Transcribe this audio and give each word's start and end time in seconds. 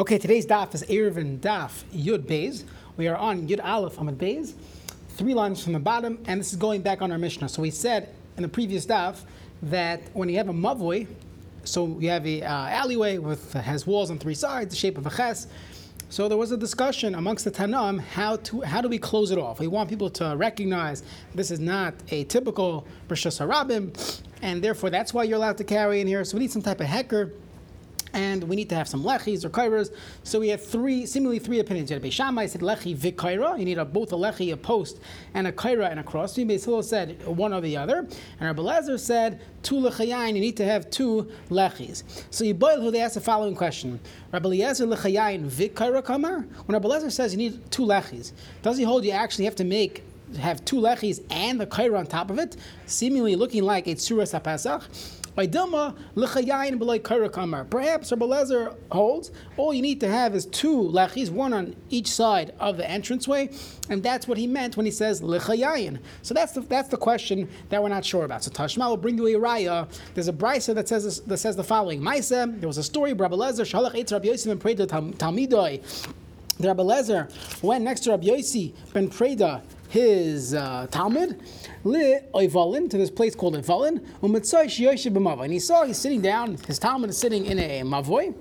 Okay, 0.00 0.16
today's 0.16 0.46
daf 0.46 0.74
is 0.74 0.82
Eruvin 0.84 1.40
Daf 1.40 1.84
Yud 1.92 2.22
Beis. 2.22 2.64
We 2.96 3.06
are 3.06 3.16
on 3.16 3.46
Yud 3.46 3.62
Aleph 3.62 3.98
Amid 3.98 4.16
Beis, 4.16 4.54
three 5.10 5.34
lines 5.34 5.62
from 5.62 5.74
the 5.74 5.78
bottom, 5.78 6.18
and 6.26 6.40
this 6.40 6.52
is 6.52 6.56
going 6.56 6.80
back 6.80 7.02
on 7.02 7.12
our 7.12 7.18
Mishnah. 7.18 7.50
So 7.50 7.60
we 7.60 7.70
said 7.70 8.08
in 8.38 8.42
the 8.42 8.48
previous 8.48 8.86
daf 8.86 9.18
that 9.64 10.00
when 10.14 10.30
you 10.30 10.38
have 10.38 10.48
a 10.48 10.54
mavoi, 10.54 11.06
so 11.64 11.98
you 12.00 12.08
have 12.08 12.26
a 12.26 12.40
uh, 12.40 12.48
alleyway 12.50 13.18
with 13.18 13.52
has 13.52 13.86
walls 13.86 14.10
on 14.10 14.18
three 14.18 14.32
sides, 14.32 14.70
the 14.70 14.76
shape 14.76 14.96
of 14.96 15.06
a 15.06 15.10
ches. 15.10 15.48
So 16.08 16.30
there 16.30 16.38
was 16.38 16.50
a 16.50 16.56
discussion 16.56 17.14
amongst 17.14 17.44
the 17.44 17.50
Tanam 17.50 18.00
how 18.00 18.36
to 18.36 18.62
how 18.62 18.80
do 18.80 18.88
we 18.88 18.96
close 18.96 19.30
it 19.30 19.38
off? 19.38 19.60
We 19.60 19.66
want 19.66 19.90
people 19.90 20.08
to 20.12 20.34
recognize 20.34 21.02
this 21.34 21.50
is 21.50 21.60
not 21.60 21.92
a 22.08 22.24
typical 22.24 22.86
Rishas 23.08 23.38
Harabim, 23.38 24.22
and 24.40 24.64
therefore 24.64 24.88
that's 24.88 25.12
why 25.12 25.24
you're 25.24 25.36
allowed 25.36 25.58
to 25.58 25.64
carry 25.64 26.00
in 26.00 26.06
here. 26.06 26.24
So 26.24 26.38
we 26.38 26.44
need 26.44 26.52
some 26.52 26.62
type 26.62 26.80
of 26.80 26.86
hecker 26.86 27.34
and 28.12 28.44
we 28.44 28.56
need 28.56 28.68
to 28.68 28.74
have 28.74 28.88
some 28.88 29.02
lechis 29.02 29.44
or 29.44 29.50
kairas. 29.50 29.94
So 30.22 30.40
we 30.40 30.48
have 30.48 30.64
three, 30.64 31.06
seemingly 31.06 31.38
three 31.38 31.60
opinions. 31.60 31.90
Rabbi 31.90 32.10
Shammai 32.10 32.46
said 32.46 32.60
lechi 32.60 32.96
v'kaira. 32.96 33.58
You 33.58 33.64
need 33.64 33.78
a, 33.78 33.84
both 33.84 34.12
a 34.12 34.16
lechi, 34.16 34.52
a 34.52 34.56
post, 34.56 35.00
and 35.34 35.46
a 35.46 35.52
kaira 35.52 35.90
and 35.90 36.00
a 36.00 36.02
cross. 36.02 36.36
Rabbi 36.36 36.56
Hillel 36.56 36.82
said 36.82 37.26
one 37.26 37.52
or 37.52 37.60
the 37.60 37.76
other, 37.76 37.98
and 37.98 38.40
Rabbi 38.40 38.62
Lezer 38.62 38.98
said 38.98 39.40
two 39.62 39.76
lechayayin. 39.76 40.34
You 40.34 40.40
need 40.40 40.56
to 40.56 40.64
have 40.64 40.90
two 40.90 41.30
lechis. 41.50 42.02
So 42.30 42.44
you 42.44 42.54
they 42.54 43.00
asked 43.00 43.14
the 43.14 43.20
following 43.20 43.54
question: 43.54 44.00
Rabbi 44.32 44.46
Eliezer 44.46 44.86
lechayayin 44.86 45.48
v'kaira 45.50 46.04
kamar. 46.04 46.40
When 46.66 46.74
Rabbi 46.74 46.88
Lezer 46.88 47.12
says 47.12 47.32
you 47.32 47.38
need 47.38 47.70
two 47.70 47.84
lechis, 47.84 48.32
does 48.62 48.78
he 48.78 48.84
hold 48.84 49.04
you 49.04 49.12
actually 49.12 49.44
have 49.46 49.56
to 49.56 49.64
make 49.64 50.04
have 50.38 50.64
two 50.64 50.76
lechis 50.76 51.20
and 51.30 51.60
the 51.60 51.66
kaira 51.66 51.98
on 51.98 52.06
top 52.06 52.30
of 52.30 52.38
it, 52.38 52.56
seemingly 52.86 53.36
looking 53.36 53.64
like 53.64 53.86
a 53.86 53.94
tzuras 53.94 54.32
hapesach? 55.36 55.94
Perhaps 57.70 58.10
Rabbi 58.12 58.26
Lezer 58.26 58.76
holds 58.90 59.30
all 59.56 59.72
you 59.72 59.82
need 59.82 60.00
to 60.00 60.08
have 60.08 60.34
is 60.34 60.46
two 60.46 60.76
lechis, 60.76 61.30
one 61.30 61.52
on 61.52 61.76
each 61.88 62.08
side 62.08 62.54
of 62.58 62.76
the 62.76 62.84
entranceway, 62.84 63.50
and 63.88 64.02
that's 64.02 64.26
what 64.28 64.38
he 64.38 64.46
meant 64.46 64.76
when 64.76 64.86
he 64.86 64.92
says 64.92 65.20
lechayayin. 65.20 65.98
So 66.22 66.34
that's 66.34 66.52
the, 66.52 66.60
that's 66.62 66.88
the 66.88 66.96
question 66.96 67.48
that 67.68 67.82
we're 67.82 67.88
not 67.88 68.04
sure 68.04 68.24
about. 68.24 68.44
So 68.44 68.50
Tashma 68.50 68.88
will 68.88 68.96
bring 68.96 69.18
you 69.18 69.26
a 69.26 69.40
raya. 69.40 69.88
There's 70.14 70.28
a 70.28 70.32
brisa 70.32 70.74
that 70.74 70.88
says 70.88 71.20
that 71.20 71.38
says 71.38 71.56
the 71.56 71.64
following: 71.64 72.00
Maisa, 72.00 72.58
there 72.60 72.68
was 72.68 72.78
a 72.78 72.82
story. 72.82 73.12
Rabbi 73.12 73.36
Lezer 73.36 73.64
shalach 73.64 73.94
eitz 73.94 74.12
Rabbi 74.12 74.28
Yosef 74.28 74.52
and 74.52 74.60
prayed 74.60 74.78
to 74.78 74.86
Talmidoi. 74.86 75.82
Rabbi 76.60 76.82
Lezer 76.82 77.62
went 77.62 77.84
next 77.84 78.00
to 78.00 78.10
Rabbi 78.10 78.26
Yossi 78.26 78.74
ben 78.92 79.08
Preda 79.08 79.62
his 79.90 80.54
uh, 80.54 80.86
Talmud 80.90 81.40
li 81.82 82.18
Oivalin 82.32 82.88
to 82.88 82.96
this 82.96 83.10
place 83.10 83.34
called 83.34 83.56
Oivalin, 83.56 84.00
and 84.22 85.52
he 85.52 85.58
saw 85.58 85.84
he's 85.84 85.98
sitting 85.98 86.22
down. 86.22 86.56
His 86.66 86.78
Talmud 86.78 87.10
is 87.10 87.18
sitting 87.18 87.44
in 87.44 87.58
a 87.58 87.82
mavoy. 87.82 88.32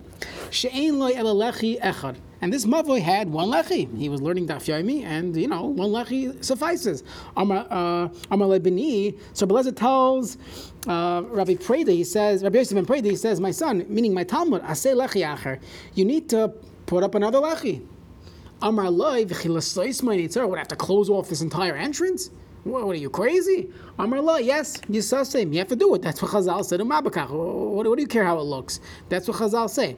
She'ein 0.51 0.99
loy 0.99 1.13
elalechi 1.13 1.81
echad. 1.81 2.17
And 2.41 2.53
this 2.53 2.65
mavoy 2.65 3.01
had 3.01 3.29
one 3.29 3.49
lechi. 3.49 3.97
He 3.97 4.09
was 4.09 4.21
learning 4.21 4.47
daf 4.47 4.65
yomi, 4.65 5.03
and 5.03 5.35
you 5.35 5.47
know 5.47 5.65
one 5.65 5.89
lechi 5.89 6.43
suffices. 6.45 7.03
Amar 7.35 7.65
uh, 7.69 8.09
lebini. 8.29 9.19
So 9.33 9.47
Beleza 9.47 9.75
tells 9.75 10.37
uh, 10.87 11.23
Rabbi 11.25 11.55
Preda. 11.55 11.89
He 11.89 12.03
says 12.03 12.43
Rabbi 12.43 12.59
Yosef 12.59 12.75
ben 12.75 12.85
Preda. 12.85 13.09
He 13.09 13.15
says, 13.15 13.41
my 13.41 13.51
son, 13.51 13.85
meaning 13.89 14.13
my 14.13 14.23
Talmud, 14.23 14.61
asay 14.61 14.95
lechi 14.95 15.25
acher. 15.25 15.59
You 15.95 16.05
need 16.05 16.29
to 16.29 16.53
put 16.85 17.03
up 17.03 17.15
another 17.15 17.39
lechi. 17.39 17.85
Amar 18.61 18.87
v'chilasois 18.87 20.49
would 20.49 20.57
have 20.57 20.67
to 20.67 20.75
close 20.75 21.09
off 21.09 21.29
this 21.29 21.41
entire 21.41 21.75
entrance. 21.75 22.29
What, 22.63 22.85
what 22.85 22.95
are 22.95 22.99
you 22.99 23.09
crazy? 23.09 23.69
Amar 23.97 24.19
loy, 24.21 24.39
yes, 24.39 24.77
yisasim. 24.81 25.53
You 25.53 25.59
have 25.59 25.69
to 25.69 25.75
do 25.75 25.95
it. 25.95 26.01
That's 26.01 26.21
what 26.21 26.31
Chazal 26.31 26.65
said. 26.65 26.81
Umabakach. 26.81 27.29
What, 27.29 27.87
what 27.87 27.95
do 27.95 28.01
you 28.01 28.07
care 28.07 28.25
how 28.25 28.37
it 28.37 28.43
looks? 28.43 28.81
That's 29.07 29.27
what 29.27 29.37
Chazal 29.37 29.69
say. 29.69 29.95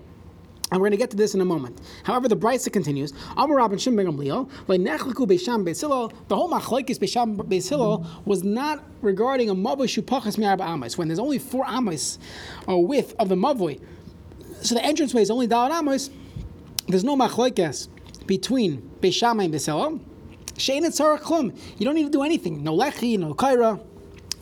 And 0.72 0.80
we're 0.80 0.88
going 0.88 0.92
to 0.92 0.98
get 0.98 1.10
to 1.10 1.18
this 1.18 1.36
in 1.36 1.42
a 1.42 1.46
moment. 1.46 1.82
However, 2.04 2.30
the 2.30 2.38
Brisa 2.38 2.72
continues. 2.72 3.14
Amar 3.36 3.58
Rabban 3.58 3.74
Shim 3.74 3.98
Ben 3.98 4.06
Gamliel, 4.06 4.50
le'nechliku 4.68 5.28
beisham 5.28 5.66
beisilo. 5.66 6.14
The 6.28 6.36
whole 6.36 6.50
machlekes 6.50 6.98
beisham 6.98 7.36
beisilo 7.38 8.06
was 8.26 8.44
not 8.44 8.84
regarding 9.02 9.50
a 9.50 9.56
mavoi 9.56 9.88
shupachas 9.88 10.38
mi'arba 10.38 10.66
amos. 10.72 10.98
When 10.98 11.08
there's 11.10 11.20
only 11.20 11.40
four 11.40 11.66
amos 11.68 12.20
or 12.68 12.76
uh, 12.76 12.78
width 12.78 13.16
of 13.20 13.28
the 13.28 13.36
mavoi, 13.36 13.82
so 14.62 14.76
the 14.76 14.88
entranceway 14.88 15.24
is 15.24 15.32
only 15.32 15.48
dalad 15.48 15.78
amos. 15.78 16.10
There's 16.88 17.04
no 17.04 17.18
machlekes 17.18 17.90
between 18.32 18.82
Beishamai 19.02 19.44
and 19.44 19.54
Beisela. 19.54 20.00
Shein 20.54 20.86
and 20.86 20.94
Sarachum. 20.94 21.54
You 21.78 21.84
don't 21.86 21.96
need 21.96 22.06
to 22.06 22.10
do 22.10 22.24
anything. 22.24 22.64
No 22.64 22.74
lechi, 22.74 23.20
no 23.20 23.34
kaira. 23.34 23.86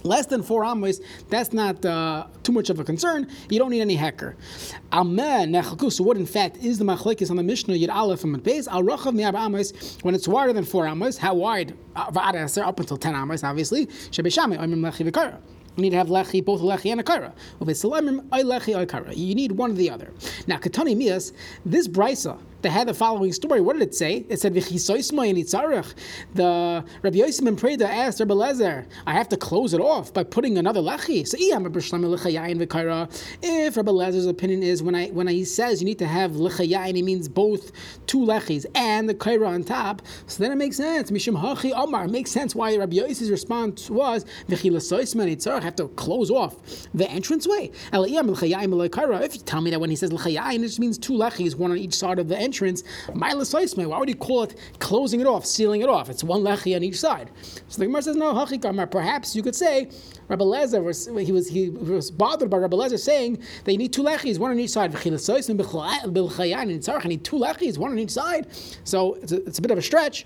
Less 0.04 0.28
than 0.28 0.44
four 0.44 0.64
amos, 0.64 1.00
that's 1.30 1.54
not 1.54 1.84
uh, 1.84 2.28
too 2.44 2.52
much 2.52 2.70
of 2.70 2.80
a 2.80 2.84
concern. 2.84 3.28
You 3.50 3.58
don't 3.58 3.72
need 3.72 3.82
any 3.82 3.96
hecker. 3.96 4.36
So 4.94 6.04
what 6.04 6.18
in 6.18 6.28
fact 6.28 6.58
is 6.58 6.78
the 6.78 6.86
machlekes 6.86 7.32
on 7.32 7.38
the 7.38 7.42
Mishnah 7.42 7.74
Yid 7.74 7.90
Aleph 7.90 8.24
and 8.24 8.44
Beis 8.44 8.68
al 8.68 8.84
rachav 8.84 9.16
mi'ar 9.16 9.36
amos 9.36 9.98
when 10.04 10.14
it's 10.14 10.28
wider 10.28 10.54
than 10.54 10.66
four 10.66 10.86
amos? 10.86 11.18
How 11.18 11.34
wide? 11.34 11.76
Uh, 11.96 12.12
up 12.64 12.80
until 12.80 12.98
ten 12.98 13.16
amos, 13.16 13.44
obviously. 13.44 13.88
Shebeshame 13.88 14.56
oimim 14.60 14.82
lechi 14.88 15.10
v'kara. 15.10 15.40
You 15.76 15.84
need 15.84 15.92
to 15.92 15.98
have 15.98 16.08
lechi, 16.10 16.44
both 16.44 16.62
lechi 16.62 16.92
and 16.92 17.00
a 17.00 17.04
kaira. 17.04 17.32
You 19.18 19.36
need 19.36 19.52
one 19.54 19.72
or 19.72 19.76
the 19.76 19.90
other. 19.90 20.12
Now, 20.46 20.58
katani 20.58 20.98
mias, 20.98 21.32
this 21.66 21.88
brisa 21.88 22.38
that 22.62 22.72
had 22.72 22.88
the 22.88 22.94
following 22.94 23.32
story. 23.32 23.62
What 23.62 23.74
did 23.74 23.84
it 23.84 23.96
say? 23.96 24.26
It 24.30 24.40
said, 24.40 24.54
The 24.54 24.60
Rabbi 27.02 27.18
Yosef 27.18 27.46
ben 27.46 27.56
Preda 27.56 27.84
asked 27.84 28.20
Rabbi 28.20 28.34
Lezer, 28.34 28.86
I 29.06 29.14
have 29.14 29.30
to 29.30 29.38
close 29.38 29.74
it 29.74 29.80
off 29.80 30.14
by 30.14 30.24
putting 30.24 30.58
another 30.58 30.82
lechi. 30.82 31.26
So 31.28 31.38
if 31.40 31.54
Rabbi 33.78 33.92
Lezer's 33.92 34.26
opinion 34.26 34.64
is 34.64 34.84
when 34.84 34.96
I 34.96 35.08
when 35.08 35.28
he 35.28 35.46
says 35.46 35.82
you 35.82 35.86
need 35.86 36.00
to 36.00 36.08
have 36.08 36.32
lechayayin, 36.32 36.96
he 36.96 37.02
means 37.02 37.30
both 37.30 37.72
two 38.08 38.20
lechis 38.20 38.66
and 38.76 39.08
the 39.08 39.14
kaira 39.14 39.48
on 39.48 39.64
top. 39.64 40.02
So 40.28 40.44
then 40.44 40.52
it 40.52 40.56
makes 40.56 40.78
sense. 40.78 41.12
Mishum 41.12 41.42
hachi 41.42 41.72
omar. 41.74 42.06
It 42.06 42.12
makes 42.12 42.32
sense 42.32 42.56
why 42.56 42.76
Rabbi 42.76 42.98
Yosef's 42.98 43.30
response 43.30 43.90
was 43.90 44.26
I 44.50 44.56
have 44.56 45.76
to 45.76 45.88
close 45.90 46.30
off 46.30 46.56
the 46.94 47.10
entranceway. 47.14 47.72
If 47.94 49.36
you 49.36 49.42
tell 49.42 49.62
me 49.62 49.72
that 49.72 49.80
when 49.80 49.90
he 49.90 49.96
says 49.96 50.12
lechayayin, 50.12 50.60
it 50.60 50.64
just 50.64 50.80
means 50.80 50.98
two 50.98 51.14
lechis, 51.14 51.56
one 51.56 51.72
on 51.72 51.78
each 51.78 51.94
side 51.94 52.20
of 52.20 52.28
the 52.28 52.38
entrance 52.38 52.49
entrance, 52.50 52.84
why 53.14 54.00
would 54.00 54.10
you 54.10 54.16
call 54.16 54.44
it 54.44 54.58
closing 54.80 55.22
it 55.22 55.28
off, 55.28 55.46
sealing 55.46 55.82
it 55.82 55.90
off? 55.90 56.10
It's 56.10 56.24
one 56.24 56.42
lechi 56.42 56.76
on 56.76 56.84
each 56.84 57.00
side. 57.00 57.30
So 57.68 57.80
the 57.80 57.86
Gemara 57.86 58.02
says, 58.02 58.16
no, 58.16 58.34
hachikamar. 58.34 58.90
Perhaps 58.90 59.36
you 59.36 59.44
could 59.44 59.56
say, 59.56 59.92
Rabbi 60.30 60.46
Lezer 60.46 60.84
was 60.84 61.08
he 61.28 61.32
was 61.32 61.48
he 61.48 61.70
was 61.70 62.12
bothered 62.12 62.50
by 62.50 62.58
Rabbi 62.58 62.78
Lezer 62.78 63.00
saying 63.00 63.40
you 63.66 63.78
need 63.78 63.94
two 63.94 64.04
lechis, 64.04 64.40
one 64.40 64.52
on 64.52 64.60
each 64.60 64.72
side. 64.72 64.96
I 64.96 65.04
need 65.04 65.20
two 67.24 67.38
lechis, 67.38 67.78
one 67.78 67.92
on 67.92 68.00
each 68.00 68.12
side. 68.12 68.48
So 68.84 69.14
it's 69.16 69.32
a, 69.32 69.46
it's 69.46 69.60
a 69.60 69.62
bit 69.62 69.72
of 69.72 69.78
a 69.78 69.82
stretch. 69.82 70.26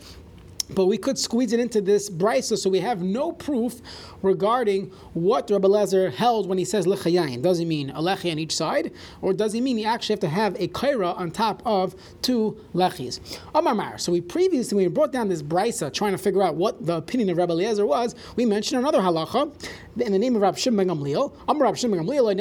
But 0.69 0.85
we 0.85 0.97
could 0.97 1.17
squeeze 1.17 1.53
it 1.53 1.59
into 1.59 1.81
this 1.81 2.09
brisa, 2.09 2.57
so 2.57 2.69
we 2.69 2.79
have 2.79 3.01
no 3.01 3.31
proof 3.31 3.81
regarding 4.21 4.91
what 5.13 5.49
Rabbi 5.49 5.67
Lezer 5.67 6.11
held 6.11 6.47
when 6.47 6.57
he 6.57 6.65
says 6.65 6.85
lechayayin. 6.85 7.41
Does 7.41 7.57
he 7.57 7.65
mean 7.65 7.89
a 7.89 8.01
lechi 8.01 8.31
on 8.31 8.39
each 8.39 8.55
side, 8.55 8.91
or 9.21 9.33
does 9.33 9.53
he 9.53 9.61
mean 9.61 9.77
you 9.77 9.85
actually 9.85 10.13
have 10.13 10.21
to 10.21 10.29
have 10.29 10.55
a 10.55 10.67
kaira 10.69 11.17
on 11.17 11.31
top 11.31 11.61
of 11.65 11.95
two 12.21 12.57
lechis? 12.73 13.19
Amar 13.53 13.75
Mar. 13.75 13.97
So 13.97 14.11
we 14.11 14.21
previously, 14.21 14.75
when 14.75 14.85
we 14.85 14.89
brought 14.89 15.11
down 15.11 15.29
this 15.29 15.43
brisa, 15.43 15.93
trying 15.93 16.13
to 16.13 16.17
figure 16.17 16.41
out 16.41 16.55
what 16.55 16.85
the 16.85 16.97
opinion 16.97 17.29
of 17.29 17.37
Rabbi 17.37 17.53
Lezer 17.53 17.85
was, 17.85 18.15
we 18.35 18.45
mentioned 18.45 18.79
another 18.79 18.99
halacha 18.99 19.51
in 19.99 20.11
the 20.11 20.19
name 20.19 20.35
of 20.35 20.41
Rabbi 20.41 20.57
Shimon 20.57 20.87
Gamliel. 20.87 21.33
Amar 21.47 21.65
Rabbi 21.65 21.77
Shimon 21.77 21.99
Gamliel, 21.99 22.33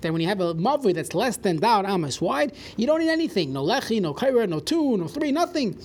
that 0.00 0.12
when 0.12 0.20
you 0.20 0.28
have 0.28 0.40
a 0.40 0.54
mavui 0.54 0.94
that's 0.94 1.14
less 1.14 1.36
than 1.36 1.56
down 1.58 1.86
amos 1.86 2.20
wide, 2.20 2.52
you 2.76 2.86
don't 2.86 3.00
need 3.00 3.08
anything. 3.10 3.52
No 3.52 3.64
lechi, 3.64 4.00
no 4.00 4.14
kaira, 4.14 4.48
no 4.48 4.60
two, 4.60 4.96
no 5.02 5.08
three, 5.08 5.32
nothing. 5.32 5.78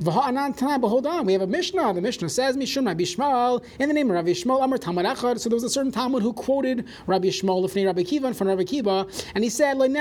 But 0.00 0.12
hold 0.12 1.06
on, 1.06 1.26
we 1.26 1.32
have 1.32 1.42
a 1.42 1.46
Mishnah. 1.46 1.94
The 1.94 2.00
Mishnah 2.00 2.28
says, 2.28 2.56
Mishum 2.56 2.86
Rabbi 2.86 3.04
Shmuel, 3.04 3.62
in 3.78 3.88
the 3.88 3.94
name 3.94 4.10
of 4.10 4.14
Rabbi 4.16 4.30
Shmuel, 4.30 4.64
Amar 4.64 4.78
Talmud 4.78 5.04
Echad. 5.04 5.38
So 5.38 5.48
there 5.48 5.54
was 5.56 5.62
a 5.62 5.70
certain 5.70 5.92
Talmud 5.92 6.22
who 6.22 6.32
quoted 6.32 6.88
Rabbi 7.06 7.28
Shmuel, 7.28 7.64
Lefnei 7.64 7.86
Rabbi 7.86 8.02
Kiva, 8.02 8.28
in 8.28 8.34
Rabbi 8.48 8.64
Kiva, 8.64 9.06
and 9.34 9.44
he 9.44 9.50
said, 9.50 9.78
What's 9.78 9.94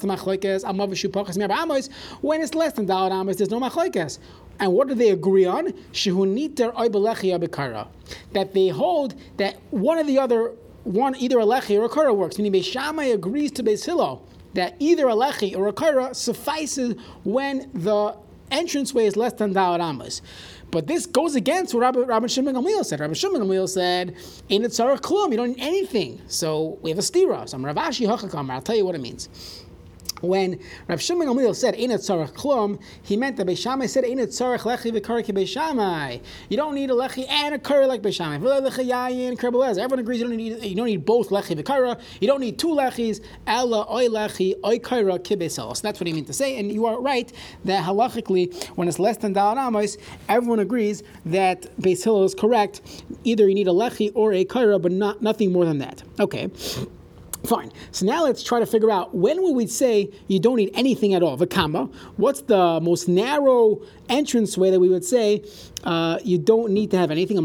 the 0.00 0.08
Amos. 1.50 1.88
When 2.20 2.40
it's 2.40 2.54
less 2.54 2.72
than 2.72 2.86
Dalad 2.86 3.20
Amos, 3.20 3.36
there's 3.36 3.50
no 3.50 3.60
machlokes. 3.60 4.18
And 4.60 4.72
what 4.72 4.88
do 4.88 4.94
they 4.94 5.10
agree 5.10 5.44
on? 5.44 5.66
That 8.32 8.54
they 8.54 8.68
hold 8.68 9.14
that 9.36 9.56
one 9.70 9.98
or 9.98 10.04
the 10.04 10.18
other, 10.18 10.52
one 10.84 11.16
either 11.16 11.38
a 11.38 11.44
lechi 11.44 11.78
or 11.78 11.84
a 11.84 11.88
kara 11.88 12.14
works. 12.14 12.38
Meaning 12.38 12.60
Beis 12.60 12.64
Shammai 12.64 13.04
agrees 13.04 13.52
to 13.52 13.62
Beis 13.62 13.84
Hillel 13.84 14.26
that 14.54 14.74
either 14.78 15.08
a 15.08 15.12
lechi 15.12 15.56
or 15.56 15.68
a 15.68 15.72
suffices 16.14 16.94
when 17.24 17.70
the 17.74 18.16
entranceway 18.50 19.06
is 19.06 19.16
less 19.16 19.34
than 19.34 19.54
Da'ar 19.54 19.80
Amos. 19.80 20.22
But 20.70 20.86
this 20.86 21.06
goes 21.06 21.34
against 21.34 21.74
what 21.74 21.80
Rabbi, 21.80 22.00
Rabbi 22.00 22.26
Shimon 22.26 22.54
Gamliel 22.54 22.84
said. 22.84 23.00
Rabbi 23.00 23.14
Shimon 23.14 23.40
Gamliel 23.42 23.68
said, 23.68 24.14
"In 24.48 24.64
a 24.64 24.68
tzarach 24.68 25.00
klum, 25.00 25.30
you 25.30 25.36
don't 25.36 25.56
need 25.56 25.62
anything." 25.62 26.20
So 26.28 26.78
we 26.82 26.90
have 26.90 26.98
a 26.98 27.02
stira. 27.02 27.48
So 27.48 27.56
I'm 27.56 27.62
Ravashi 27.62 28.06
Hachakam. 28.06 28.50
I'll 28.50 28.60
tell 28.60 28.76
you 28.76 28.84
what 28.84 28.94
it 28.94 29.00
means. 29.00 29.28
When 30.20 30.58
Rav 30.88 31.00
Shimon 31.00 31.28
Gamliel 31.28 31.54
said 31.54 31.74
"Ein 31.74 31.90
tzarich 31.90 32.32
klum," 32.32 32.80
he 33.02 33.16
meant 33.16 33.36
that 33.36 33.46
Beishamai 33.46 33.88
said 33.88 34.04
"Ein 34.04 34.18
tzarich 34.18 34.60
lechi 34.60 34.92
v'kari 34.92 35.24
Beishamai." 35.24 36.20
You 36.48 36.56
don't 36.56 36.74
need 36.74 36.90
a 36.90 36.94
lechi 36.94 37.28
and 37.28 37.54
a 37.54 37.58
curry 37.58 37.86
like 37.86 38.02
Beishamai. 38.02 38.36
Everyone 38.36 39.98
agrees 39.98 40.20
you 40.20 40.28
don't 40.28 40.36
need 40.36 40.62
you 40.64 40.74
don't 40.74 40.86
need 40.86 41.04
both 41.04 41.30
lechi 41.30 41.60
v'kara. 41.60 42.00
You 42.20 42.28
don't 42.28 42.40
need 42.40 42.58
two 42.58 42.68
lechis. 42.68 43.20
Ella 43.46 43.86
oy 43.90 44.08
lechi 44.08 44.54
oy 44.64 44.78
kara 44.78 45.18
kibeselos. 45.18 45.80
That's 45.82 46.00
what 46.00 46.06
he 46.06 46.12
meant 46.12 46.26
to 46.26 46.32
say, 46.32 46.58
and 46.58 46.72
you 46.72 46.86
are 46.86 47.00
right 47.00 47.32
that 47.64 47.84
halachically, 47.84 48.52
when 48.76 48.88
it's 48.88 48.98
less 48.98 49.18
than 49.18 49.34
dalad 49.34 49.58
amos, 49.66 49.96
everyone 50.28 50.60
agrees 50.60 51.02
that 51.26 51.66
Beis 51.80 52.04
Hillel 52.04 52.24
is 52.24 52.34
correct. 52.34 52.80
Either 53.24 53.48
you 53.48 53.54
need 53.54 53.68
a 53.68 53.72
lechi 53.72 54.10
or 54.14 54.32
a 54.32 54.44
kara, 54.44 54.78
but 54.78 54.92
not 54.92 55.22
nothing 55.22 55.52
more 55.52 55.64
than 55.64 55.78
that. 55.78 56.02
Okay. 56.18 56.50
Fine. 57.48 57.72
So 57.92 58.04
now 58.04 58.24
let's 58.24 58.42
try 58.42 58.60
to 58.60 58.66
figure 58.66 58.90
out 58.90 59.14
when 59.14 59.42
would 59.42 59.56
we 59.56 59.66
say 59.66 60.12
you 60.26 60.38
don't 60.38 60.56
need 60.56 60.70
anything 60.74 61.14
at 61.14 61.22
all. 61.22 61.38
Vakama. 61.38 61.90
What's 62.18 62.42
the 62.42 62.78
most 62.82 63.08
narrow 63.08 63.80
entrance 64.10 64.58
way 64.58 64.70
that 64.70 64.78
we 64.78 64.90
would 64.90 65.04
say 65.04 65.42
uh, 65.82 66.18
you 66.22 66.36
don't 66.36 66.72
need 66.72 66.90
to 66.90 66.98
have 66.98 67.10
anything? 67.10 67.38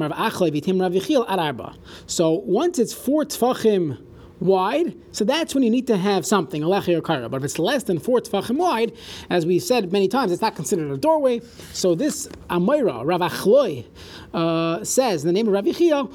So 2.05 2.31
once 2.31 2.79
it's 2.79 2.93
four 2.93 3.23
tfachim 3.23 3.97
wide, 4.41 4.97
so 5.13 5.23
that's 5.23 5.55
when 5.55 5.63
you 5.63 5.69
need 5.69 5.87
to 5.87 5.95
have 5.95 6.25
something. 6.25 6.63
But 6.63 6.89
if 6.89 7.43
it's 7.45 7.57
less 7.57 7.83
than 7.83 7.97
four 7.97 8.19
tfachim 8.19 8.57
wide, 8.57 8.91
as 9.29 9.45
we've 9.45 9.63
said 9.63 9.89
many 9.93 10.09
times, 10.09 10.33
it's 10.33 10.41
not 10.41 10.57
considered 10.57 10.91
a 10.91 10.97
doorway. 10.97 11.39
So 11.71 11.95
this 11.95 12.27
Amira, 12.49 13.05
Rav 13.05 13.21
Achloi, 13.21 13.85
uh, 14.33 14.83
says 14.83 15.23
in 15.23 15.27
the 15.27 15.33
name 15.33 15.47
of 15.47 15.53
Rav 15.53 15.63
Yechiel, 15.63 16.11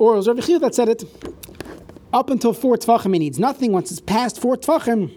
or 0.00 0.14
it 0.14 0.16
was 0.16 0.26
Rav 0.26 0.38
Yechiel 0.38 0.60
that 0.62 0.74
said 0.74 0.88
it, 0.88 1.04
up 2.12 2.30
until 2.30 2.52
four 2.52 2.76
tefachim, 2.76 3.12
he 3.14 3.18
needs 3.18 3.38
nothing. 3.38 3.72
Once 3.72 3.90
it's 3.90 4.00
past 4.00 4.40
four 4.40 4.56
tefachim, 4.56 5.10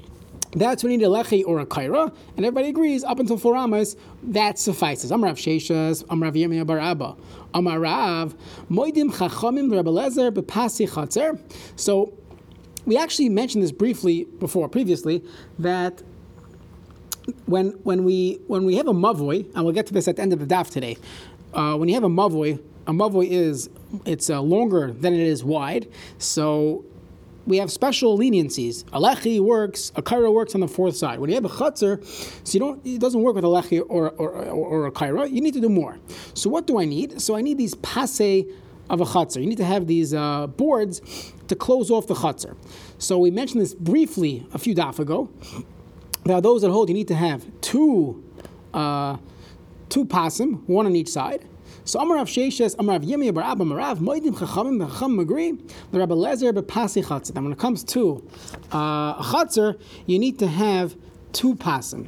that's 0.54 0.84
when 0.84 0.92
you 0.94 0.98
need 0.98 1.06
a 1.06 1.10
lechi 1.10 1.44
or 1.46 1.60
a 1.60 1.66
kaira, 1.66 2.16
and 2.38 2.46
everybody 2.46 2.70
agrees 2.70 3.04
up 3.04 3.20
until 3.20 3.38
four 3.38 3.58
amas 3.58 3.98
that 4.24 4.58
suffices. 4.58 5.12
I'm 5.12 5.22
Amrav 5.22 5.34
Sheshas, 5.34 6.06
Amrav 6.06 6.34
Yirmiyah 6.34 6.66
Bar 6.66 6.80
Abba, 6.80 7.16
Amarav 7.54 8.36
Moidim 8.72 9.12
Chachamim 9.12 9.70
Rebelezer 9.70 10.32
Bepasi 10.32 10.90
Chatzer. 10.90 11.40
So 11.76 12.14
we 12.86 12.98
actually 12.98 13.28
mentioned 13.28 13.64
this 13.64 13.74
briefly 13.74 14.26
before, 14.40 14.70
previously, 14.70 15.24
that 15.60 16.02
when 17.48 17.72
when 17.84 18.06
we 18.06 18.40
when 18.48 18.66
we 18.66 18.76
have 18.76 18.88
a 18.88 18.94
mavoi, 18.94 19.52
and 19.56 19.66
we'll 19.66 19.74
get 19.74 19.88
to 19.88 19.94
this 19.94 20.08
at 20.08 20.16
the 20.16 20.22
end 20.22 20.32
of 20.32 20.40
the 20.40 20.46
daf 20.46 20.70
today. 20.70 20.96
Uh, 21.54 21.76
when 21.76 21.90
you 21.90 21.96
have 21.96 22.04
a 22.04 22.10
mavoi, 22.10 22.62
a 22.88 22.92
mavoi 22.92 23.28
is 23.30 23.70
it's 24.06 24.30
uh, 24.30 24.42
longer 24.42 24.92
than 24.92 25.14
it 25.14 25.20
is 25.20 25.44
wide, 25.44 25.88
so 26.18 26.86
we 27.46 27.58
have 27.58 27.72
special 27.72 28.18
leniencies. 28.18 28.84
A 28.92 29.00
lechi 29.00 29.40
works, 29.40 29.92
a 29.96 30.02
kaira 30.02 30.32
works 30.34 30.56
on 30.56 30.62
the 30.62 30.68
fourth 30.68 30.96
side. 30.96 31.20
When 31.20 31.30
you 31.30 31.36
have 31.36 31.46
a 31.46 31.50
chutzner, 31.50 32.04
so 32.06 32.54
you 32.54 32.60
don't, 32.60 32.86
it 32.86 33.00
doesn't 33.00 33.22
work 33.22 33.36
with 33.36 33.44
a 33.44 33.48
lechi 33.48 33.82
or, 33.88 34.10
or, 34.12 34.30
or, 34.32 34.88
a 34.88 34.92
kaira. 34.92 35.32
You 35.32 35.42
need 35.42 35.54
to 35.54 35.62
do 35.62 35.70
more. 35.70 36.00
So 36.34 36.50
what 36.50 36.68
do 36.68 36.80
I 36.80 36.86
need? 36.86 37.22
So 37.22 37.36
I 37.36 37.42
need 37.42 37.58
these 37.58 37.76
passe 37.76 38.46
of 38.90 39.02
a 39.02 39.06
chutzner. 39.06 39.42
You 39.42 39.48
need 39.48 39.58
to 39.58 39.66
have 39.66 39.88
these 39.88 40.14
uh, 40.14 40.48
boards 40.48 41.34
to 41.48 41.56
close 41.56 41.92
off 41.92 42.08
the 42.08 42.16
chutzner. 42.16 42.56
So 42.98 43.20
we 43.20 43.32
mentioned 43.32 43.62
this 43.62 43.74
briefly 43.74 44.46
a 44.54 44.58
few 44.58 44.76
daf 44.76 45.00
ago. 45.00 45.30
Are 46.28 46.42
those 46.42 46.64
that 46.64 46.72
hold 46.72 46.90
you 46.90 46.96
need 46.96 47.08
to 47.10 47.16
have 47.16 47.46
two, 47.62 48.24
uh, 48.74 49.18
two 49.90 50.06
pasim, 50.06 50.68
one 50.68 50.88
on 50.88 50.96
each 50.96 51.10
side. 51.10 51.46
So 51.88 52.00
Amar 52.00 52.18
Rav 52.18 52.28
Sheshes, 52.28 52.76
Amar 52.80 52.96
Rav 52.96 53.04
Yemi, 53.04 53.32
Bar 53.32 53.44
Abba, 53.44 53.64
Marav, 53.64 54.00
Moedim 54.00 54.36
Chachamim, 54.36 54.80
the 54.80 54.88
Chacham 54.88 55.20
agree, 55.20 55.52
the 55.92 56.00
Rabbi 56.00 56.16
Lezer, 56.16 56.52
Bepasi 56.52 57.06
Chatzar. 57.06 57.36
And 57.36 57.46
when 57.46 57.54
it 57.54 57.60
comes 57.60 57.84
to 57.84 58.28
uh, 58.74 58.78
a 59.20 59.22
Chatzar, 59.22 59.80
you 60.08 60.18
need 60.18 60.40
to 60.40 60.48
have 60.48 60.96
two 61.32 61.54
pasim. 61.54 62.08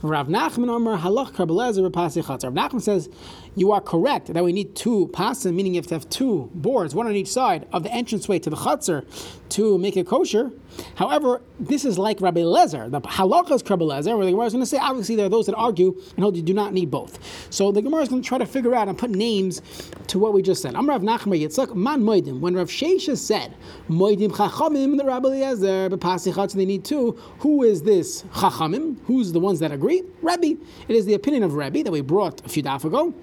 Rav 0.00 0.28
Nachman 0.28 0.74
Amar 0.74 0.96
Halach 0.96 1.36
Rabbi 1.36 1.52
Lezer, 1.52 1.90
Bepasi 1.90 2.22
Chatzar. 2.24 2.56
Rav 2.56 2.70
Nachman 2.70 2.80
says, 2.80 3.08
you 3.56 3.72
are 3.72 3.80
correct 3.80 4.32
that 4.32 4.44
we 4.44 4.52
need 4.52 4.76
two 4.76 5.08
pasim, 5.08 5.54
meaning 5.54 5.74
you 5.74 5.78
have 5.78 5.86
to 5.86 5.94
have 5.94 6.08
two 6.10 6.50
boards, 6.54 6.94
one 6.94 7.06
on 7.06 7.14
each 7.14 7.32
side 7.32 7.66
of 7.72 7.82
the 7.82 7.88
entranceway 7.88 8.38
to 8.38 8.50
the 8.50 8.56
chutzner 8.56 9.04
to 9.48 9.78
make 9.78 9.96
it 9.96 10.06
kosher. 10.06 10.52
However, 10.96 11.40
this 11.58 11.86
is 11.86 11.98
like 11.98 12.20
Rabbi 12.20 12.40
Lezer. 12.40 12.90
The 12.90 13.00
halacha 13.00 13.52
is 13.52 13.68
Rabbi 13.68 13.84
Lezer, 13.84 14.14
where 14.14 14.26
the 14.26 14.32
Gemara 14.32 14.46
is 14.46 14.52
going 14.52 14.62
to 14.62 14.66
say, 14.68 14.76
obviously, 14.76 15.16
there 15.16 15.26
are 15.26 15.30
those 15.30 15.46
that 15.46 15.54
argue 15.54 15.98
and 16.16 16.22
hold 16.22 16.36
you 16.36 16.42
do 16.42 16.52
not 16.52 16.74
need 16.74 16.90
both. 16.90 17.18
So 17.50 17.72
the 17.72 17.80
Gemara 17.80 18.02
is 18.02 18.10
going 18.10 18.20
to 18.20 18.28
try 18.28 18.36
to 18.36 18.44
figure 18.44 18.74
out 18.74 18.88
and 18.88 18.98
put 18.98 19.10
names 19.10 19.62
to 20.08 20.18
what 20.18 20.34
we 20.34 20.42
just 20.42 20.60
said. 20.60 20.74
I'm 20.74 20.86
Rav 20.86 21.00
Nachman 21.00 21.40
Yitzchak, 21.40 21.74
Man 21.74 22.02
Moedim. 22.02 22.40
When 22.40 22.54
Rav 22.54 22.68
Shesha 22.68 23.16
said, 23.16 23.56
Moedim 23.88 24.32
Chachamim, 24.32 24.98
the 24.98 25.04
Rabbi 25.04 25.28
Lezer, 25.28 25.88
Bepasi 25.88 26.52
they 26.52 26.66
need 26.66 26.84
two. 26.84 27.12
Who 27.38 27.62
is 27.62 27.82
this 27.82 28.22
Chachamim? 28.24 28.98
Who's 29.06 29.32
the 29.32 29.40
ones 29.40 29.60
that 29.60 29.72
agree? 29.72 30.02
Rabbi. 30.20 30.54
It 30.88 30.94
is 30.94 31.06
the 31.06 31.14
opinion 31.14 31.42
of 31.42 31.54
Rabbi 31.54 31.82
that 31.82 31.90
we 31.90 32.02
brought 32.02 32.44
a 32.44 32.48
few 32.50 32.62
daf 32.62 32.84
ago. 32.84 33.14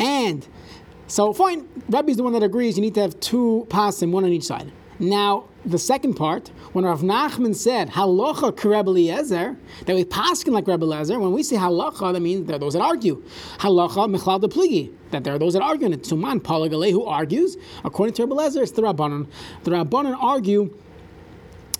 And 0.00 0.48
so 1.06 1.32
fine, 1.32 1.68
Rabbi 1.88 2.10
is 2.10 2.16
the 2.16 2.22
one 2.22 2.32
that 2.32 2.42
agrees 2.42 2.76
you 2.76 2.82
need 2.82 2.94
to 2.94 3.02
have 3.02 3.20
two 3.20 3.66
pasim, 3.68 4.10
one 4.10 4.24
on 4.24 4.30
each 4.30 4.44
side. 4.44 4.72
Now, 4.98 5.44
the 5.64 5.78
second 5.78 6.14
part, 6.14 6.48
when 6.72 6.84
Rav 6.84 7.00
Nachman 7.00 7.54
said 7.54 7.90
halacha 7.90 8.52
Rebbe 8.64 8.90
Eliezer, 8.90 9.56
that 9.86 9.96
we 9.96 10.04
paskin 10.04 10.52
like 10.52 10.66
Rebbe 10.66 10.84
Eliezer, 10.84 11.18
when 11.18 11.32
we 11.32 11.42
say 11.42 11.56
halacha, 11.56 12.12
that 12.12 12.20
means 12.20 12.46
there 12.46 12.56
are 12.56 12.58
those 12.58 12.72
that 12.72 12.82
argue. 12.82 13.22
Halacha 13.58 14.14
mechlal 14.14 14.40
pligi, 14.40 14.92
that 15.10 15.24
there 15.24 15.34
are 15.34 15.38
those 15.38 15.52
that 15.52 15.62
argue. 15.62 15.86
And 15.86 15.94
it's 15.94 16.10
Tuman 16.10 16.40
Palagale 16.40 16.90
who 16.90 17.04
argues. 17.04 17.56
According 17.84 18.14
to 18.14 18.22
Rebbe 18.22 18.34
Eliezer, 18.34 18.62
it's 18.62 18.72
the 18.72 18.82
Rabbanon. 18.82 19.26
The 19.64 19.70
Rabbanon 19.70 20.16
argue 20.18 20.74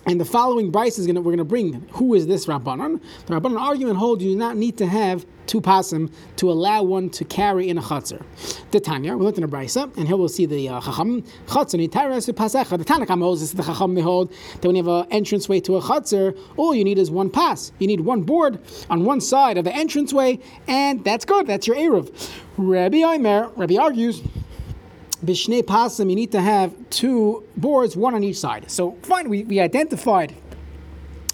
and 0.05 0.19
the 0.19 0.25
following 0.25 0.71
Bryce 0.71 0.97
is 0.97 1.05
gonna 1.05 1.21
we're 1.21 1.31
gonna 1.31 1.43
bring 1.43 1.73
who 1.91 2.13
is 2.13 2.27
this 2.27 2.47
Rabbanon? 2.47 3.01
The 3.25 3.39
Rabbanon 3.39 3.59
argument 3.59 3.97
holds 3.97 4.23
you 4.23 4.31
do 4.31 4.37
not 4.37 4.57
need 4.57 4.77
to 4.77 4.87
have 4.87 5.25
two 5.45 5.61
pasim 5.61 6.11
to 6.37 6.49
allow 6.49 6.81
one 6.81 7.09
to 7.09 7.25
carry 7.25 7.69
in 7.69 7.77
a 7.77 7.81
chatzar. 7.81 8.23
The 8.71 8.79
Tanya, 8.79 9.15
we 9.15 9.25
looked 9.25 9.37
in 9.37 9.43
a 9.43 9.47
Brisa, 9.47 9.95
and 9.97 10.07
here 10.07 10.17
we'll 10.17 10.29
see 10.29 10.45
the 10.45 10.69
uh, 10.69 10.81
Chacham 10.81 11.21
chatzar 11.47 11.87
nitaras 11.87 12.29
pasecha. 12.33 12.77
The 12.77 12.85
Tanakh 12.85 13.19
holds 13.19 13.41
this. 13.41 13.49
Is 13.51 13.55
the 13.55 13.63
Chacham 13.63 13.93
behold 13.95 14.31
that 14.61 14.65
when 14.65 14.75
you 14.75 14.83
have 14.83 15.05
an 15.05 15.11
entranceway 15.11 15.59
to 15.61 15.77
a 15.77 15.81
chatzar, 15.81 16.37
all 16.57 16.73
you 16.73 16.83
need 16.83 16.97
is 16.97 17.11
one 17.11 17.29
pass. 17.29 17.71
You 17.79 17.87
need 17.87 18.01
one 18.01 18.23
board 18.23 18.59
on 18.89 19.03
one 19.03 19.21
side 19.21 19.57
of 19.57 19.65
the 19.65 19.77
entranceway, 19.77 20.39
and 20.67 21.03
that's 21.03 21.25
good. 21.25 21.47
That's 21.47 21.67
your 21.67 21.75
eruv. 21.75 22.31
Rabbi 22.57 22.97
Aimer, 22.97 23.51
Rabbi 23.55 23.77
argues. 23.77 24.21
Bishnei 25.23 25.61
Pasim, 25.61 26.09
you 26.09 26.15
need 26.15 26.31
to 26.31 26.41
have 26.41 26.73
two 26.89 27.43
boards, 27.55 27.95
one 27.95 28.15
on 28.15 28.23
each 28.23 28.39
side. 28.39 28.69
So, 28.71 28.97
fine, 29.03 29.29
we, 29.29 29.43
we 29.43 29.59
identified 29.59 30.35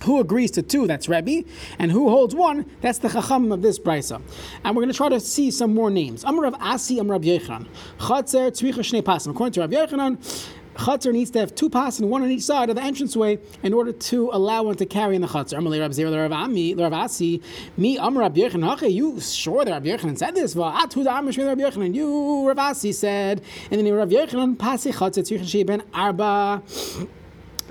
who 0.04 0.19
agrees 0.19 0.51
to 0.51 0.62
two, 0.62 0.88
that's 0.88 1.10
Rebbe, 1.10 1.48
and 1.80 1.92
who 1.92 2.10
holds 2.10 2.36
one, 2.36 2.69
that's 2.81 3.00
the 3.00 3.10
Chacham 3.10 3.51
of 3.51 3.62
this 3.62 3.80
brisa. 3.80 4.22
And 4.63 4.75
we're 4.75 4.84
going 4.84 4.92
to 4.92 4.98
try 4.98 5.10
to 5.10 5.19
see 5.19 5.51
some 5.51 5.74
more 5.74 5.89
names. 5.89 6.24
Amr 6.24 6.45
of 6.45 6.56
Asi, 6.56 7.00
Amr 7.00 7.16
of 7.16 7.24
Yechanan. 7.24 7.68
Chatzer, 8.00 8.51
Tzvicha 8.51 8.80
Shnei 8.80 9.01
Pasim. 9.01 9.31
According 9.31 9.54
to 9.54 9.62
Rav 9.62 9.69
Yechanan, 9.72 10.18
Chatzar 10.78 11.12
needs 11.12 11.32
to 11.32 11.40
have 11.40 11.56
two 11.56 11.70
pass 11.70 12.00
and 12.00 12.10
one 12.10 12.22
on 12.22 12.30
each 12.30 12.44
side 12.44 12.70
of 12.70 12.76
the 12.76 12.82
entranceway 12.82 13.40
in 13.64 13.74
order 13.74 13.92
to 13.92 14.30
allow 14.32 14.64
one 14.64 14.76
to 14.76 14.86
carry 14.86 15.16
in 15.16 15.22
the 15.22 15.28
Chatzar. 15.28 15.58
Amalei 15.58 15.80
Rab 15.80 15.92
Zera, 15.92 16.16
Rav 16.16 16.31
Ami, 16.31 16.76
Rav 16.76 16.94
Asi, 16.94 17.42
me, 17.78 17.98
Amr 17.98 18.22
Rab 18.22 18.36
Yochanan. 18.36 18.74
Okay, 18.74 18.90
you 18.90 19.19
sure 19.19 19.66
that 19.66 19.72
Rab 19.72 19.84
Yochanan 19.84 20.18
said 20.18 20.36
this? 20.36 20.56
Well, 20.56 20.72
Atu 20.72 21.04
da 21.04 21.18
Amr 21.18 21.31
Rab 21.31 21.60
and 21.78 21.96
You, 21.96 22.48
Rav 22.48 22.60
Asi 22.60 22.92
said, 22.92 23.42
and 23.72 23.86
then 23.86 23.94
Rav 23.94 24.10
Yochanan, 24.10 24.57
Pasi 24.57 24.92
Chatzar, 24.92 25.24
Tzvicha 25.24 25.66
Ben 25.66 25.84
Arba 25.94 26.62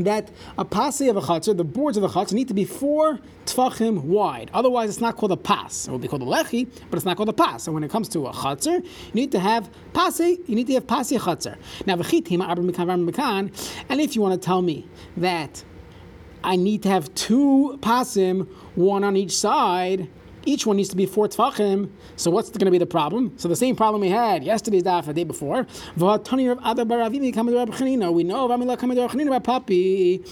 that 0.05 0.31
a 0.59 0.65
pasi 0.65 1.09
of 1.09 1.17
a 1.17 1.21
chatzar, 1.21 1.57
the 1.57 1.65
boards 1.65 1.97
of 1.97 2.03
the 2.03 2.09
chatzar 2.09 2.35
need 2.35 2.49
to 2.49 2.55
be 2.55 2.65
four 2.65 3.19
tfachim 3.47 4.03
wide. 4.03 4.51
Otherwise, 4.53 4.91
it's 4.91 5.01
not 5.01 5.17
called 5.17 5.33
a 5.33 5.37
pas. 5.37 5.89
It 5.89 5.91
will 5.91 5.99
be 5.99 6.09
called 6.09 6.23
a 6.23 6.27
lechi, 6.27 6.69
but 6.91 6.97
it's 6.97 7.07
not 7.07 7.17
called 7.17 7.29
a 7.29 7.33
pas. 7.33 7.63
So 7.63 7.73
when 7.73 7.85
it 7.85 7.91
comes 7.91 8.09
to 8.11 8.27
a 8.27 8.33
chatzar, 8.33 8.85
you 8.85 9.13
need 9.15 9.33
to 9.33 9.39
have 9.39 9.71
pasi. 9.93 10.41
You 10.47 10.55
need 10.55 10.67
to 10.69 10.75
have 10.75 10.87
pasi 10.87 11.19
chatzar. 11.19 11.57
Now, 11.87 11.95
and 13.89 14.01
if 14.01 14.17
you 14.17 14.23
want 14.23 14.41
to 14.41 14.47
tell 14.47 14.63
me 14.63 14.87
that 15.17 15.65
I 16.45 16.57
need 16.57 16.83
to 16.85 16.89
have 16.89 17.13
two 17.15 17.79
pasim, 17.83 18.49
one 18.75 19.05
on 19.05 19.17
each 19.17 19.37
side 19.37 20.09
each 20.47 20.65
one 20.67 20.77
needs 20.77 20.89
to 20.89 20.97
be 20.97 21.05
four 21.07 21.29
tfachim. 21.29 21.91
So 22.17 22.31
what's 22.31 22.49
going 22.51 22.65
to 22.67 22.71
be 22.71 22.79
the 22.79 22.87
problem? 22.87 23.33
So 23.37 23.49
the 23.49 23.57
same 23.57 23.77
problem 23.77 24.01
we 24.01 24.09
had 24.09 24.45
yesterday's 24.45 24.85
daf, 24.85 25.07
the 25.07 25.13
day 25.13 25.25
before. 25.25 25.67
We 25.97 26.03
know 26.03 26.15
of 26.15 26.21
Amila 28.51 28.79
coming 28.79 28.97
to 28.97 29.07
Papi. 29.41 30.23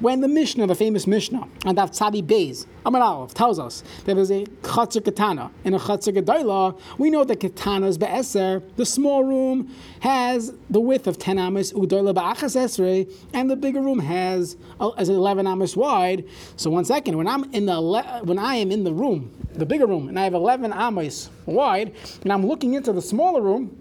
When 0.00 0.20
the 0.20 0.28
Mishnah, 0.28 0.68
the 0.68 0.76
famous 0.76 1.08
Mishnah, 1.08 1.48
and 1.66 1.76
Daf 1.76 1.90
Tzadi 1.90 2.22
Beis, 2.22 2.66
Amar 2.86 3.02
Aleph, 3.02 3.34
tells 3.34 3.58
us 3.58 3.82
that 4.04 4.14
there 4.14 4.18
is 4.18 4.30
a 4.30 4.44
Chatzar 4.62 5.04
Katana 5.04 5.50
and 5.64 5.74
a 5.74 5.78
Chatzar 5.78 6.16
Gedoyla, 6.16 6.78
we 6.98 7.10
know 7.10 7.24
that 7.24 7.40
Katana 7.40 7.88
is 7.88 7.98
Be'eser, 7.98 8.62
the 8.76 8.86
small 8.86 9.24
room 9.24 9.74
has 9.98 10.52
the 10.70 10.78
width 10.78 11.08
of 11.08 11.18
10 11.18 11.40
amas, 11.40 11.72
Udoyla 11.72 12.14
Ba'achas 12.14 12.54
Esrei, 12.54 13.12
and 13.34 13.50
the 13.50 13.56
bigger 13.56 13.80
room 13.80 13.98
has 13.98 14.56
as 14.96 15.08
11 15.08 15.48
amas 15.48 15.76
wide. 15.76 16.24
So 16.56 16.70
one 16.70 16.84
second, 16.84 17.16
when 17.16 17.26
I'm 17.26 17.52
in 17.52 17.66
the 17.66 17.80
when 18.22 18.38
I 18.38 18.54
am 18.54 18.70
in 18.70 18.84
the 18.84 18.92
room, 18.92 19.34
the 19.54 19.66
bigger 19.66 19.86
room, 19.86 20.08
and 20.08 20.16
I 20.16 20.22
have 20.22 20.34
11 20.34 20.72
amas 20.72 21.28
wide, 21.44 21.92
and 22.22 22.32
I'm 22.32 22.46
looking 22.46 22.74
into 22.74 22.92
the 22.92 23.02
smaller 23.02 23.40
room, 23.40 23.76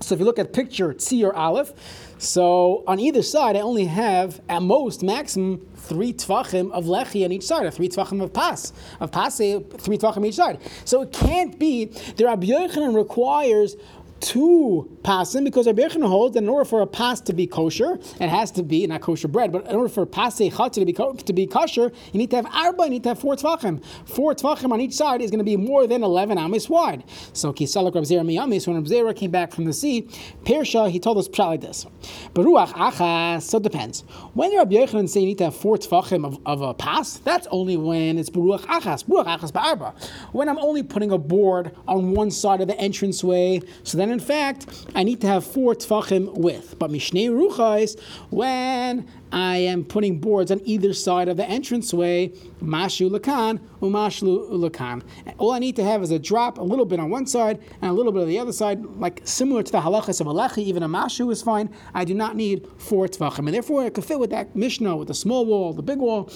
So 0.00 0.14
if 0.14 0.20
you 0.20 0.24
look 0.24 0.38
at 0.38 0.52
picture 0.52 0.92
Tzi 0.92 1.24
or 1.24 1.34
Aleph, 1.34 1.72
so 2.18 2.82
on 2.86 2.98
either 2.98 3.22
side, 3.22 3.56
I 3.56 3.60
only 3.60 3.84
have 3.84 4.40
at 4.48 4.62
most 4.62 5.02
maximum 5.02 5.66
three 5.76 6.12
tvachim 6.12 6.70
of 6.72 6.84
lechi 6.84 7.24
on 7.24 7.32
each 7.32 7.44
side, 7.44 7.64
or 7.64 7.70
three 7.70 7.88
tvachim 7.88 8.22
of 8.22 8.32
pas, 8.32 8.72
of 9.00 9.10
pase, 9.12 9.62
three 9.78 9.96
tvachim 9.96 10.26
each 10.26 10.34
side. 10.34 10.60
So 10.84 11.02
it 11.02 11.12
can't 11.12 11.58
be 11.58 11.86
the 12.16 12.24
Rabbi 12.24 12.46
Yochanan 12.46 12.94
requires 12.94 13.76
two 14.20 14.98
pasim 15.02 15.44
because 15.44 15.66
Rabbi 15.66 15.82
Yochanan 15.82 16.08
holds 16.08 16.34
that 16.34 16.42
in 16.42 16.48
order 16.48 16.64
for 16.64 16.80
a 16.80 16.86
pas 16.86 17.20
to 17.22 17.32
be 17.32 17.46
kosher, 17.46 17.98
it 18.20 18.28
has 18.28 18.50
to 18.52 18.62
be 18.62 18.86
not 18.86 19.00
kosher 19.00 19.28
bread, 19.28 19.52
but 19.52 19.66
in 19.66 19.76
order 19.76 19.88
for 19.88 20.06
pasei 20.06 20.52
chatzah 20.52 20.72
to 20.72 20.84
be 20.84 20.92
to 20.92 21.32
be 21.32 21.46
kosher, 21.46 21.92
you 22.12 22.18
need 22.18 22.30
to 22.30 22.36
have 22.36 22.46
arba, 22.46 22.84
you 22.84 22.90
need 22.90 23.02
to 23.02 23.10
have 23.10 23.18
four 23.18 23.36
tvachim. 23.36 23.82
Four 24.06 24.34
tvachim 24.34 24.72
on 24.72 24.80
each 24.80 24.94
side 24.94 25.20
is 25.20 25.30
going 25.30 25.38
to 25.38 25.44
be 25.44 25.56
more 25.56 25.86
than 25.86 26.02
eleven 26.02 26.38
amis 26.38 26.68
wide. 26.68 27.04
So 27.32 27.52
kisalak 27.52 27.92
Zera 27.92 28.24
miyamis 28.24 28.66
when 28.66 28.84
Zera 28.84 29.14
came 29.14 29.30
back 29.30 29.52
from 29.52 29.64
the 29.64 29.72
sea, 29.72 30.02
Persha 30.44 30.90
he 30.90 30.98
told 30.98 31.18
us 31.18 31.28
pshat 31.28 31.46
like 31.46 31.60
this. 31.60 31.86
Baruach 32.34 32.72
achas. 32.72 33.42
So 33.42 33.58
it 33.58 33.62
depends. 33.62 34.02
When 34.34 34.56
Rabbi 34.56 34.74
Yochanan 34.76 35.08
say 35.08 35.20
you 35.20 35.26
need 35.26 35.38
to 35.38 35.44
have 35.44 35.56
four 35.56 35.76
tvachim 35.76 36.26
of, 36.26 36.38
of 36.46 36.62
a 36.62 36.74
pas, 36.74 37.18
that's 37.18 37.46
only 37.50 37.76
when 37.76 38.18
it's 38.18 38.30
baruach 38.30 38.62
achas. 38.62 39.04
Baruach 39.04 39.38
achas 39.38 39.52
ba'arba. 39.52 39.94
When 40.32 40.48
I'm 40.48 40.58
only 40.58 40.82
putting 40.82 41.12
a 41.12 41.18
board 41.18 41.74
on 41.86 42.12
one 42.12 42.30
side 42.30 42.60
of 42.60 42.68
the 42.68 42.84
entranceway, 42.84 43.62
so 43.82 43.96
then 43.98 44.07
then 44.08 44.18
in 44.18 44.24
fact, 44.24 44.86
I 44.94 45.02
need 45.02 45.20
to 45.20 45.26
have 45.26 45.44
four 45.44 45.74
tfachim 45.74 46.32
width. 46.34 46.78
But 46.78 46.90
Mishnei 46.90 47.28
Ruchais, 47.28 48.00
when 48.30 49.06
I 49.32 49.56
am 49.58 49.84
putting 49.84 50.18
boards 50.18 50.50
on 50.50 50.60
either 50.64 50.94
side 50.94 51.28
of 51.28 51.36
the 51.36 51.44
entranceway, 51.44 52.28
Mashu 52.62 53.10
Lakan, 53.10 53.60
Umashlu 53.80 54.50
Lakan. 54.50 55.02
All 55.38 55.52
I 55.52 55.58
need 55.58 55.76
to 55.76 55.84
have 55.84 56.02
is 56.02 56.10
a 56.10 56.18
drop, 56.18 56.58
a 56.58 56.62
little 56.62 56.86
bit 56.86 56.98
on 56.98 57.10
one 57.10 57.26
side 57.26 57.60
and 57.82 57.90
a 57.90 57.92
little 57.92 58.12
bit 58.12 58.22
on 58.22 58.28
the 58.28 58.38
other 58.38 58.52
side, 58.52 58.84
like 58.96 59.20
similar 59.24 59.62
to 59.62 59.70
the 59.70 59.80
halachas 59.80 60.20
of 60.20 60.26
Alechi, 60.26 60.58
even 60.58 60.82
a 60.82 60.88
Mashu 60.88 61.30
is 61.30 61.42
fine. 61.42 61.68
I 61.94 62.04
do 62.04 62.14
not 62.14 62.36
need 62.36 62.66
four 62.78 63.06
tfachim. 63.06 63.40
And 63.40 63.54
therefore, 63.54 63.82
I 63.82 63.90
could 63.90 64.04
fit 64.04 64.18
with 64.18 64.30
that 64.30 64.56
Mishnah, 64.56 64.96
with 64.96 65.08
the 65.08 65.14
small 65.14 65.44
wall, 65.44 65.72
the 65.72 65.82
big 65.82 65.98
wall, 65.98 66.30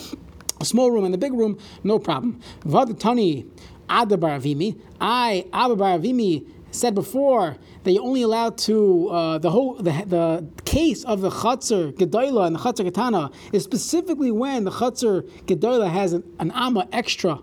a 0.60 0.64
small 0.64 0.90
room 0.90 1.04
and 1.04 1.12
the 1.12 1.18
big 1.18 1.32
room, 1.32 1.58
no 1.82 1.98
problem. 1.98 2.40
Vadatani 2.60 3.46
Adabar 3.88 4.40
Avimi, 4.40 4.80
I, 5.00 5.46
Ababar 5.52 6.00
Avimi, 6.00 6.46
said 6.72 6.94
before 6.94 7.56
that 7.84 7.92
you're 7.92 8.02
only 8.02 8.22
allowed 8.22 8.58
to 8.58 9.08
uh, 9.08 9.38
the 9.38 9.50
whole 9.50 9.74
the, 9.76 9.92
the 10.06 10.46
case 10.64 11.04
of 11.04 11.20
the 11.20 11.30
chutzner 11.30 11.92
gedola 11.92 12.46
and 12.46 12.56
the 12.56 12.60
chutzner 12.60 12.84
katana 12.84 13.30
is 13.52 13.62
specifically 13.62 14.32
when 14.32 14.64
the 14.64 14.70
chutzner 14.70 15.22
gedola 15.46 15.88
has 15.90 16.12
an, 16.12 16.24
an 16.40 16.50
amma 16.52 16.88
extra 16.92 17.38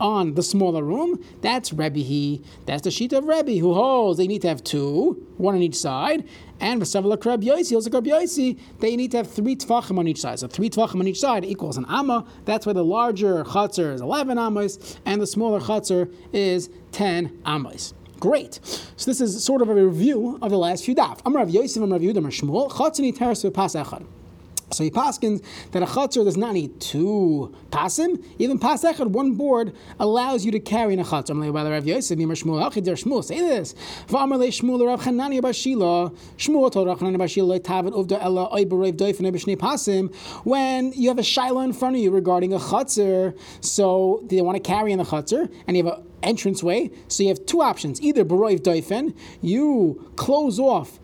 on 0.00 0.34
the 0.34 0.42
smaller 0.42 0.82
room. 0.82 1.22
That's 1.40 1.72
Rebbe. 1.72 2.00
He 2.00 2.42
that's 2.66 2.82
the 2.82 2.90
sheet 2.90 3.12
of 3.12 3.24
Rebbe 3.24 3.52
who 3.52 3.74
holds 3.74 4.18
they 4.18 4.26
need 4.26 4.42
to 4.42 4.48
have 4.48 4.62
two, 4.62 5.26
one 5.36 5.54
on 5.54 5.62
each 5.62 5.76
side. 5.76 6.28
And 6.60 6.80
for 6.80 6.86
v'savla 6.86 7.16
krab 7.16 7.42
yosi, 7.42 7.74
also 7.74 7.90
yosi, 7.90 8.58
they 8.80 8.96
need 8.96 9.10
to 9.12 9.18
have 9.18 9.30
three 9.30 9.56
tvachim 9.56 9.98
on 9.98 10.06
each 10.06 10.20
side. 10.20 10.38
So 10.38 10.46
three 10.48 10.70
tvachim 10.70 11.00
on 11.00 11.08
each 11.08 11.20
side 11.20 11.44
equals 11.44 11.76
an 11.76 11.86
amma. 11.88 12.26
That's 12.44 12.66
why 12.66 12.72
the 12.72 12.84
larger 12.84 13.44
chutzner 13.44 13.92
is 13.94 14.00
eleven 14.00 14.38
ammas, 14.38 14.98
and 15.04 15.20
the 15.20 15.26
smaller 15.26 15.60
chutzner 15.60 16.12
is 16.32 16.70
ten 16.92 17.40
ammas. 17.44 17.94
Great. 18.24 18.58
So 18.96 19.10
this 19.10 19.20
is 19.20 19.44
sort 19.44 19.60
of 19.60 19.68
a 19.68 19.74
review 19.74 20.38
of 20.40 20.50
the 20.50 20.56
last 20.56 20.86
few 20.86 20.94
daf. 20.94 21.20
Amar 21.26 21.40
Rav 21.42 21.50
Yosef, 21.50 21.82
Amar 21.82 21.98
Rav 21.98 22.00
Yehuda, 22.00 22.16
Amar 22.16 22.30
Shmuel, 22.30 22.70
Chatzini 22.70 23.14
Teres 23.14 23.44
Pas 23.52 23.74
Echad. 23.74 24.02
So 24.74 24.84
he 24.84 24.90
paskins 24.90 25.42
that 25.72 25.82
a 25.82 25.86
chatzar 25.86 26.24
does 26.24 26.36
not 26.36 26.54
need 26.54 26.80
two 26.80 27.54
pasim. 27.70 28.24
Even 28.38 28.58
pas 28.58 28.84
echad, 28.84 29.08
one 29.08 29.34
board 29.34 29.74
allows 30.00 30.44
you 30.44 30.52
to 30.52 30.60
carry 30.60 30.92
in 30.92 31.00
a 31.00 31.04
Shmuel, 31.04 33.24
say 33.24 33.40
this. 33.40 33.74
When 40.44 40.92
you 40.92 41.08
have 41.08 41.18
a 41.18 41.22
shaila 41.22 41.64
in 41.64 41.72
front 41.72 41.96
of 41.96 42.02
you 42.02 42.10
regarding 42.10 42.52
a 42.52 42.58
chatzar, 42.58 43.38
so 43.60 44.22
they 44.26 44.40
want 44.40 44.56
to 44.56 44.62
carry 44.62 44.92
in 44.92 44.98
the 44.98 45.04
chatzar, 45.04 45.52
and 45.66 45.76
you 45.76 45.84
have 45.84 45.98
a 45.98 46.02
entranceway. 46.24 46.90
So 47.08 47.22
you 47.22 47.28
have 47.28 47.44
two 47.46 47.62
options: 47.62 48.00
either 48.00 48.24
you 49.42 50.12
close 50.16 50.58
off 50.58 50.98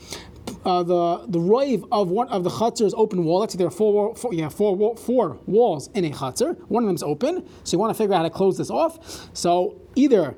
uh, 0.65 0.83
the 0.83 1.25
the 1.29 1.39
roiv 1.39 1.87
of 1.91 2.09
one 2.09 2.29
of 2.29 2.45
the 2.45 2.51
chutzer's 2.51 2.95
open 2.95 3.25
wall. 3.25 3.47
Say 3.49 3.59
there 3.59 3.67
are 3.67 3.71
four, 3.71 4.15
four 4.15 4.35
yeah 4.35 4.49
four 4.49 4.97
four 4.97 5.39
walls 5.47 5.89
in 5.95 6.05
a 6.05 6.11
chutzer. 6.11 6.59
One 6.69 6.83
of 6.85 6.89
them's 6.89 7.03
open, 7.03 7.47
so 7.65 7.75
you 7.75 7.79
want 7.79 7.95
to 7.95 7.99
figure 7.99 8.15
out 8.15 8.19
how 8.19 8.25
to 8.25 8.31
close 8.31 8.59
this 8.59 8.71
off. 8.71 9.31
So 9.35 9.81
either 9.95 10.37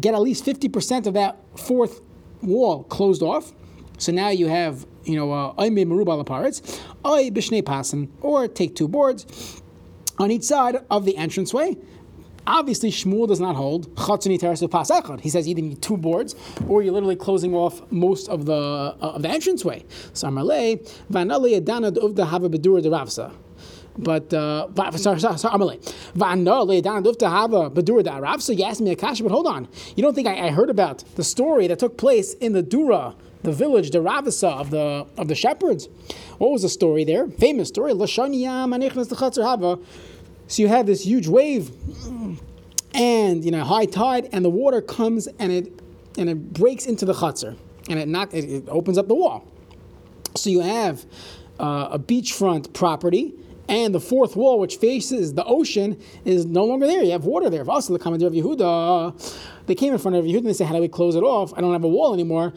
get 0.00 0.14
at 0.14 0.20
least 0.20 0.44
fifty 0.44 0.68
percent 0.68 1.06
of 1.06 1.14
that 1.14 1.38
fourth 1.56 2.00
wall 2.42 2.84
closed 2.84 3.22
off. 3.22 3.52
So 3.98 4.12
now 4.12 4.30
you 4.30 4.48
have 4.48 4.86
you 5.04 5.16
know 5.16 5.32
uh, 5.32 5.52
aimei 5.54 5.86
merubal 5.86 6.24
aparitz, 6.24 6.80
ay 7.04 7.30
b'shnei 7.30 7.62
pasim, 7.62 8.08
or 8.20 8.48
take 8.48 8.74
two 8.74 8.88
boards 8.88 9.62
on 10.18 10.30
each 10.30 10.44
side 10.44 10.76
of 10.90 11.04
the 11.04 11.16
entranceway. 11.16 11.76
Obviously, 12.46 12.90
Shmuel 12.90 13.26
does 13.28 13.40
not 13.40 13.56
hold 13.56 13.94
chatzini 13.94 14.38
teres 14.38 14.60
pas 14.70 14.90
echad. 14.90 15.20
He 15.20 15.30
says 15.30 15.48
either 15.48 15.60
you 15.60 15.68
need 15.70 15.82
two 15.82 15.96
boards 15.96 16.34
or 16.68 16.82
you're 16.82 16.92
literally 16.92 17.16
closing 17.16 17.54
off 17.54 17.80
most 17.90 18.28
of 18.28 18.44
the 18.44 18.52
uh, 18.52 18.96
of 19.00 19.22
the 19.22 19.28
entranceway. 19.28 19.84
So 20.12 20.28
Amalei 20.28 20.86
vanale 21.10 21.56
adana 21.56 21.90
uvda 21.92 22.26
hava 22.26 22.50
bedur 22.50 22.82
de 22.82 22.90
ravsa. 22.90 23.32
But 23.96 24.34
uh, 24.34 24.66
sorry, 24.96 25.20
sorry, 25.20 25.38
sorry, 25.38 25.54
Amalei. 25.54 25.78
Hava 27.20 27.70
ravsa. 27.70 28.58
You 28.58 28.64
asked 28.64 28.80
me 28.80 28.90
a 28.90 28.96
kasha, 28.96 29.22
but 29.22 29.30
hold 29.32 29.46
on. 29.46 29.68
You 29.96 30.02
don't 30.02 30.14
think 30.14 30.26
I, 30.26 30.48
I 30.48 30.50
heard 30.50 30.68
about 30.68 31.04
the 31.14 31.24
story 31.24 31.68
that 31.68 31.78
took 31.78 31.96
place 31.96 32.34
in 32.34 32.52
the 32.52 32.62
Dura 32.62 33.14
the 33.44 33.52
village, 33.52 33.90
the 33.90 33.98
Ravasa 33.98 34.58
of 34.58 34.70
the 34.70 35.06
of 35.18 35.28
the 35.28 35.34
shepherds. 35.34 35.88
What 36.38 36.50
was 36.50 36.62
the 36.62 36.68
story 36.68 37.04
there? 37.04 37.28
Famous 37.28 37.68
story. 37.68 37.92
So 40.46 40.62
you 40.62 40.68
have 40.68 40.86
this 40.86 41.04
huge 41.04 41.26
wave 41.26 41.70
and 42.94 43.44
you 43.44 43.50
know 43.50 43.64
high 43.64 43.86
tide, 43.86 44.28
and 44.32 44.44
the 44.44 44.50
water 44.50 44.80
comes 44.80 45.26
and 45.38 45.50
it 45.50 45.72
and 46.16 46.30
it 46.30 46.52
breaks 46.52 46.86
into 46.86 47.04
the 47.04 47.14
chutzner 47.14 47.56
and 47.88 47.98
it 47.98 48.08
knock 48.08 48.32
it, 48.32 48.44
it 48.44 48.68
opens 48.68 48.98
up 48.98 49.08
the 49.08 49.14
wall. 49.14 49.44
So 50.36 50.50
you 50.50 50.60
have 50.60 51.04
uh, 51.58 51.88
a 51.92 51.98
beachfront 51.98 52.72
property. 52.72 53.34
And 53.66 53.94
the 53.94 54.00
fourth 54.00 54.36
wall, 54.36 54.60
which 54.60 54.76
faces 54.76 55.32
the 55.32 55.44
ocean, 55.44 55.98
is 56.26 56.44
no 56.44 56.64
longer 56.66 56.86
there. 56.86 57.02
You 57.02 57.12
have 57.12 57.24
water 57.24 57.48
there. 57.48 57.64
Also, 57.66 57.94
the 57.94 57.98
commentary 57.98 58.38
of 58.38 58.44
Yehuda, 58.44 59.14
they 59.64 59.74
came 59.74 59.94
in 59.94 59.98
front 59.98 60.18
of 60.18 60.26
Yehuda 60.26 60.36
and 60.36 60.46
they 60.48 60.52
said, 60.52 60.66
"How 60.66 60.74
do 60.74 60.82
we 60.82 60.88
close 60.88 61.16
it 61.16 61.22
off? 61.22 61.54
I 61.56 61.62
don't 61.62 61.72
have 61.72 61.82
a 61.82 61.88
wall 61.88 62.12
anymore." 62.12 62.52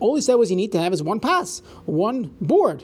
All 0.00 0.14
he 0.16 0.20
said 0.20 0.34
was, 0.34 0.50
"You 0.50 0.56
need 0.56 0.72
to 0.72 0.80
have 0.80 0.92
is 0.92 1.04
one 1.04 1.20
pass, 1.20 1.62
one 1.86 2.34
board." 2.40 2.82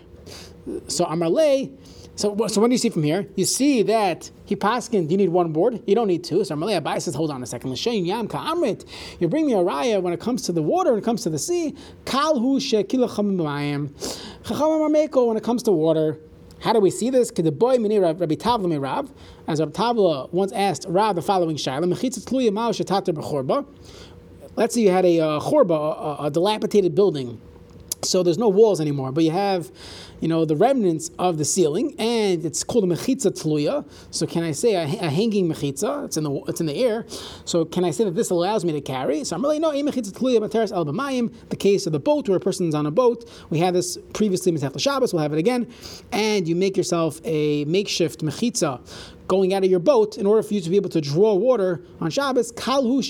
So 0.86 1.04
Amarle 1.06 1.72
so, 2.16 2.34
so 2.48 2.60
what 2.60 2.68
do 2.68 2.72
you 2.72 2.78
see 2.78 2.88
from 2.88 3.02
here? 3.02 3.26
You 3.36 3.44
see 3.44 3.82
that 3.82 4.30
he 4.46 4.56
paskin. 4.56 5.10
You 5.10 5.18
need 5.18 5.28
one 5.28 5.52
board? 5.52 5.82
You 5.86 5.94
don't 5.94 6.08
need 6.08 6.24
two. 6.24 6.44
So 6.44 6.56
Amalei 6.56 6.80
Abai 6.80 7.00
says, 7.00 7.14
hold 7.14 7.30
on 7.30 7.42
a 7.42 7.46
second. 7.46 7.76
yam 7.84 8.26
ka'amrit. 8.26 8.86
You 9.20 9.28
bring 9.28 9.46
me 9.46 9.52
a 9.52 9.58
raya 9.58 10.00
when 10.00 10.14
it 10.14 10.20
comes 10.20 10.42
to 10.42 10.52
the 10.52 10.62
water, 10.62 10.92
when 10.92 11.00
it 11.00 11.04
comes 11.04 11.22
to 11.24 11.30
the 11.30 11.38
sea. 11.38 11.74
Kalhu 12.06 12.56
shekilacham 12.56 13.36
b'mayim. 13.36 13.90
Chachamim 14.44 15.26
when 15.26 15.36
it 15.36 15.42
comes 15.42 15.62
to 15.64 15.72
water. 15.72 16.18
How 16.60 16.72
do 16.72 16.80
we 16.80 16.90
see 16.90 17.10
this? 17.10 17.30
boy 17.30 17.76
Rabbi 17.78 18.34
Tavla 18.34 18.80
Rav, 18.80 19.12
as 19.46 19.60
Rabbi 19.60 19.72
Tavla 19.72 20.32
once 20.32 20.52
asked 20.52 20.86
Rav 20.88 21.14
the 21.14 21.22
following 21.22 21.56
shaila: 21.56 21.86
Let's 24.56 24.74
say 24.74 24.80
you 24.80 24.90
had 24.90 25.04
a 25.04 25.20
uh, 25.20 25.38
a, 25.38 26.16
a 26.24 26.30
dilapidated 26.30 26.94
building, 26.94 27.40
so 28.08 28.22
there's 28.22 28.38
no 28.38 28.48
walls 28.48 28.80
anymore, 28.80 29.12
but 29.12 29.24
you 29.24 29.30
have 29.30 29.70
you 30.20 30.28
know, 30.28 30.44
the 30.44 30.56
remnants 30.56 31.10
of 31.18 31.38
the 31.38 31.44
ceiling, 31.44 31.94
and 31.98 32.44
it's 32.44 32.64
called 32.64 32.84
a 32.84 32.86
mechitza 32.86 33.30
tluya. 33.30 33.88
So 34.10 34.26
can 34.26 34.42
I 34.42 34.52
say 34.52 34.74
a, 34.74 34.82
a, 34.82 35.10
hanging 35.10 35.48
mechitza? 35.48 36.06
It's 36.06 36.16
in 36.16 36.24
the 36.24 36.42
it's 36.48 36.60
in 36.60 36.66
the 36.66 36.84
air. 36.84 37.04
So 37.44 37.64
can 37.64 37.84
I 37.84 37.90
say 37.90 38.04
that 38.04 38.14
this 38.14 38.30
allows 38.30 38.64
me 38.64 38.72
to 38.72 38.80
carry? 38.80 39.24
So 39.24 39.36
I'm 39.36 39.42
really 39.42 39.58
no 39.58 39.72
a 39.72 39.82
mechitza 39.82 40.12
tluya 40.12 40.38
materis 40.38 40.72
al 40.72 40.84
The 40.84 41.56
case 41.56 41.86
of 41.86 41.92
the 41.92 42.00
boat 42.00 42.28
where 42.28 42.38
a 42.38 42.40
person's 42.40 42.74
on 42.74 42.86
a 42.86 42.90
boat. 42.90 43.30
We 43.50 43.58
had 43.58 43.74
this 43.74 43.98
previously 44.12 44.52
in 44.52 44.78
Shabbos. 44.78 45.12
We'll 45.12 45.22
have 45.22 45.32
it 45.32 45.38
again, 45.38 45.72
and 46.12 46.48
you 46.48 46.56
make 46.56 46.76
yourself 46.76 47.20
a 47.24 47.64
makeshift 47.66 48.20
mechitza 48.20 48.80
going 49.28 49.52
out 49.54 49.64
of 49.64 49.70
your 49.70 49.80
boat 49.80 50.18
in 50.18 50.26
order 50.26 50.42
for 50.42 50.54
you 50.54 50.60
to 50.60 50.70
be 50.70 50.76
able 50.76 50.90
to 50.90 51.00
draw 51.00 51.34
water 51.34 51.82
on 52.00 52.10
Shabbos. 52.10 52.52
Kalhu 52.52 53.02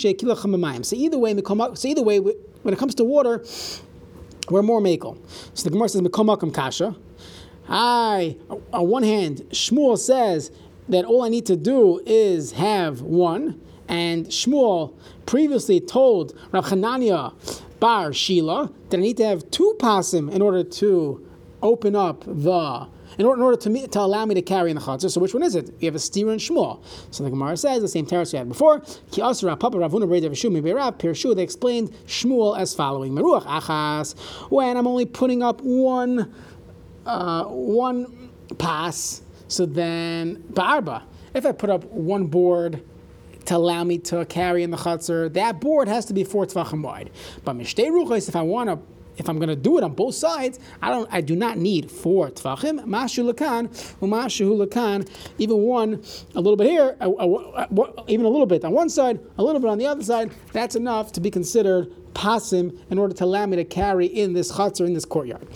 So 0.85 0.97
either 0.97 1.19
way, 1.19 1.43
so 1.75 1.89
either 1.89 2.03
way, 2.03 2.19
when 2.19 2.73
it 2.73 2.79
comes 2.79 2.95
to 2.97 3.05
water, 3.05 3.45
we're 4.51 4.63
more 4.63 4.81
makel. 4.81 5.19
So 5.55 5.65
the 5.65 5.71
Gemara 5.71 5.89
says 5.89 6.03
mekomakam 6.03 6.55
kasha. 6.55 6.97
I, 7.69 8.37
on 8.73 8.89
one 8.89 9.03
hand, 9.03 9.43
Shmuel 9.51 9.99
says 9.99 10.51
that 10.89 11.05
all 11.05 11.23
I 11.23 11.29
need 11.29 11.47
to 11.47 11.57
do 11.57 12.01
is 12.07 12.53
have 12.53 13.03
one, 13.03 13.61
and 13.89 14.27
Shmuel 14.27 14.95
previously 15.27 15.81
told 15.81 16.39
Rav 16.53 16.67
Hanania 16.67 17.35
Bar 17.81 18.13
Shila 18.13 18.73
that 18.91 18.99
I 18.99 19.01
need 19.01 19.17
to 19.17 19.25
have 19.27 19.51
two 19.51 19.77
pasim 19.81 20.33
in 20.33 20.41
order 20.43 20.63
to 20.63 21.27
open 21.63 21.97
up 21.97 22.23
the 22.27 22.89
in 23.19 23.27
order, 23.27 23.41
in 23.41 23.45
order 23.45 23.57
to, 23.57 23.71
me, 23.71 23.87
to 23.87 24.01
allow 24.01 24.25
me 24.27 24.35
to 24.35 24.43
carry 24.43 24.71
in 24.71 24.77
the 24.77 24.83
chutzner. 24.83 25.11
So 25.11 25.21
which 25.21 25.35
one 25.35 25.43
is 25.43 25.55
it? 25.55 25.71
We 25.81 25.87
have 25.87 25.95
a 25.95 25.99
steer 25.99 26.31
and 26.31 26.41
shmuel. 26.41 26.83
So 27.11 27.25
the 27.25 27.31
Gemara 27.31 27.57
says 27.57 27.83
the 27.83 27.89
same 27.89 28.07
terrace 28.07 28.33
we 28.33 28.39
had 28.39 28.49
before. 28.49 28.81
Ki 29.11 29.21
papa 29.21 29.77
ravuna. 29.77 31.37
They 31.37 31.43
explained 31.43 31.93
shmuel 32.07 32.59
as 32.59 32.75
following: 32.75 33.13
Meruach 33.13 33.45
achas. 33.45 34.19
When 34.51 34.77
I'm 34.77 34.87
only 34.87 35.07
putting 35.07 35.43
up 35.43 35.61
one, 35.61 36.33
uh, 37.05 37.45
one 37.45 38.31
pass. 38.59 39.23
So 39.49 39.67
then 39.67 40.43
ba'arba. 40.53 41.03
If 41.35 41.47
I 41.47 41.53
put 41.53 41.71
up 41.71 41.85
one 41.85 42.27
board 42.27 42.83
to 43.47 43.57
allow 43.57 43.85
me 43.85 43.99
to 43.99 44.25
carry 44.27 44.63
in 44.63 44.71
the 44.71 44.77
chutzner, 44.77 45.33
that 45.35 45.61
board 45.61 45.89
has 45.89 46.07
to 46.07 46.15
be 46.15 46.25
four 46.25 46.47
tvachim 46.47 46.83
wide. 46.83 47.11
But 47.45 47.57
mishtei 47.57 47.89
ruchos, 47.91 48.29
if 48.29 48.37
I 48.37 48.43
want 48.43 48.71
to 48.71 48.79
if 49.19 49.29
I'm 49.29 49.39
going 49.39 49.49
to 49.49 49.57
do 49.57 49.79
it 49.79 49.85
on 49.85 49.93
both 49.93 50.15
sides, 50.15 50.59
I 50.83 50.91
don't. 50.91 51.09
I 51.13 51.21
do 51.21 51.37
not 51.37 51.59
need 51.59 51.91
four 51.91 52.31
tfachim. 52.31 52.85
Mashu 52.85 53.31
lakan, 53.31 53.69
umashu 54.01 54.67
lakan. 54.67 55.09
Even 55.39 55.59
one, 55.59 56.03
a 56.35 56.41
little 56.41 56.57
bit 56.57 56.67
here, 56.67 56.97
even 58.09 58.27
a 58.27 58.29
little 58.29 58.47
bit 58.47 58.65
on 58.65 58.73
one 58.73 58.89
side, 58.89 59.21
a 59.39 59.43
little 59.43 59.61
bit 59.61 59.71
on 59.71 59.79
the 59.79 59.87
other 59.87 60.03
side. 60.03 60.31
That's 60.53 60.77
enough 60.77 61.13
to 61.13 61.21
be 61.21 61.31
considered 61.31 61.93
pasim 62.15 62.79
in 62.91 62.99
order 62.99 63.15
to 63.15 63.25
allow 63.25 63.47
me 63.47 63.57
to 63.57 63.65
carry 63.65 64.07
in 64.07 64.33
this 64.33 64.53
chutzner 64.53 64.87
in 64.87 64.95
this 64.95 65.05
courtyard. 65.05 65.47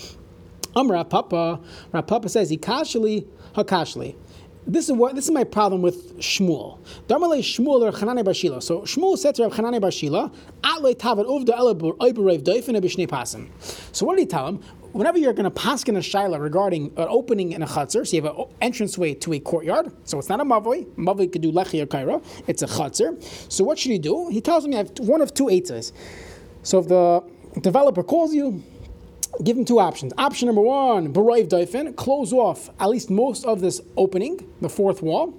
Um, 0.76 0.90
Rav 0.90 1.08
Papa, 1.08 1.60
Rav 1.92 2.06
Papa 2.06 2.28
says, 2.28 2.50
"Ikashli 2.50 3.26
hakashli." 3.54 4.14
This 4.66 4.88
is 4.88 4.92
what 4.92 5.14
this 5.14 5.24
is 5.24 5.30
my 5.30 5.44
problem 5.44 5.82
with 5.82 6.18
Shmuel. 6.18 6.78
Darmale 7.08 7.38
Shmuel 7.40 7.82
or 7.82 7.92
Chanane 7.92 8.24
Barshila. 8.24 8.62
So 8.62 8.82
Shmuel 8.82 9.16
said 9.16 9.34
to 9.36 9.42
Rav 9.44 9.52
Chanane 9.52 9.80
Barshila, 9.80 10.32
"Atle 10.62 10.94
tavad 10.94 11.26
uvda 11.26 11.58
elabur 11.58 11.96
oiberev 11.98 12.42
doifen 12.42 12.78
ebishnei 12.80 13.08
pasim." 13.08 13.48
So 13.92 14.06
what 14.06 14.16
did 14.16 14.22
he 14.22 14.26
tell 14.26 14.46
him? 14.46 14.60
Whenever 14.92 15.18
you're 15.18 15.32
going 15.32 15.44
to 15.44 15.50
pass 15.52 15.84
in 15.84 15.94
a 15.94 16.00
shaila 16.00 16.40
regarding 16.40 16.86
an 16.96 17.06
opening 17.08 17.52
in 17.52 17.62
a 17.62 17.66
chutzner, 17.66 18.04
so 18.04 18.16
you 18.16 18.22
have 18.22 18.36
an 18.36 18.44
entranceway 18.60 19.14
to 19.14 19.32
a 19.32 19.38
courtyard, 19.38 19.92
so 20.02 20.18
it's 20.18 20.28
not 20.28 20.40
a 20.40 20.44
mavoi. 20.44 20.84
Mavoi 20.96 21.30
could 21.30 21.42
do 21.42 21.52
lechi 21.52 21.80
or 21.80 21.86
kaira. 21.86 22.20
It's 22.48 22.62
a 22.62 22.66
chutzner. 22.66 23.22
So 23.52 23.62
what 23.62 23.78
should 23.78 23.92
he 23.92 24.00
do? 24.00 24.28
He 24.30 24.40
tells 24.40 24.64
him 24.64 24.72
you 24.72 24.78
have 24.78 24.90
one 24.98 25.22
of 25.22 25.32
two 25.32 25.44
eitzes. 25.44 25.92
So 26.64 26.80
if 26.80 26.88
the 26.88 27.22
developer 27.60 28.02
calls 28.02 28.34
you, 28.34 28.64
give 29.42 29.56
him 29.56 29.64
two 29.64 29.80
options. 29.80 30.12
Option 30.18 30.46
number 30.46 30.60
one, 30.60 31.12
Baroiv 31.12 31.48
Daifin, 31.48 31.94
close 31.96 32.32
off 32.32 32.70
at 32.78 32.88
least 32.88 33.10
most 33.10 33.44
of 33.44 33.60
this 33.60 33.80
opening, 33.96 34.48
the 34.60 34.68
fourth 34.68 35.02
wall. 35.02 35.34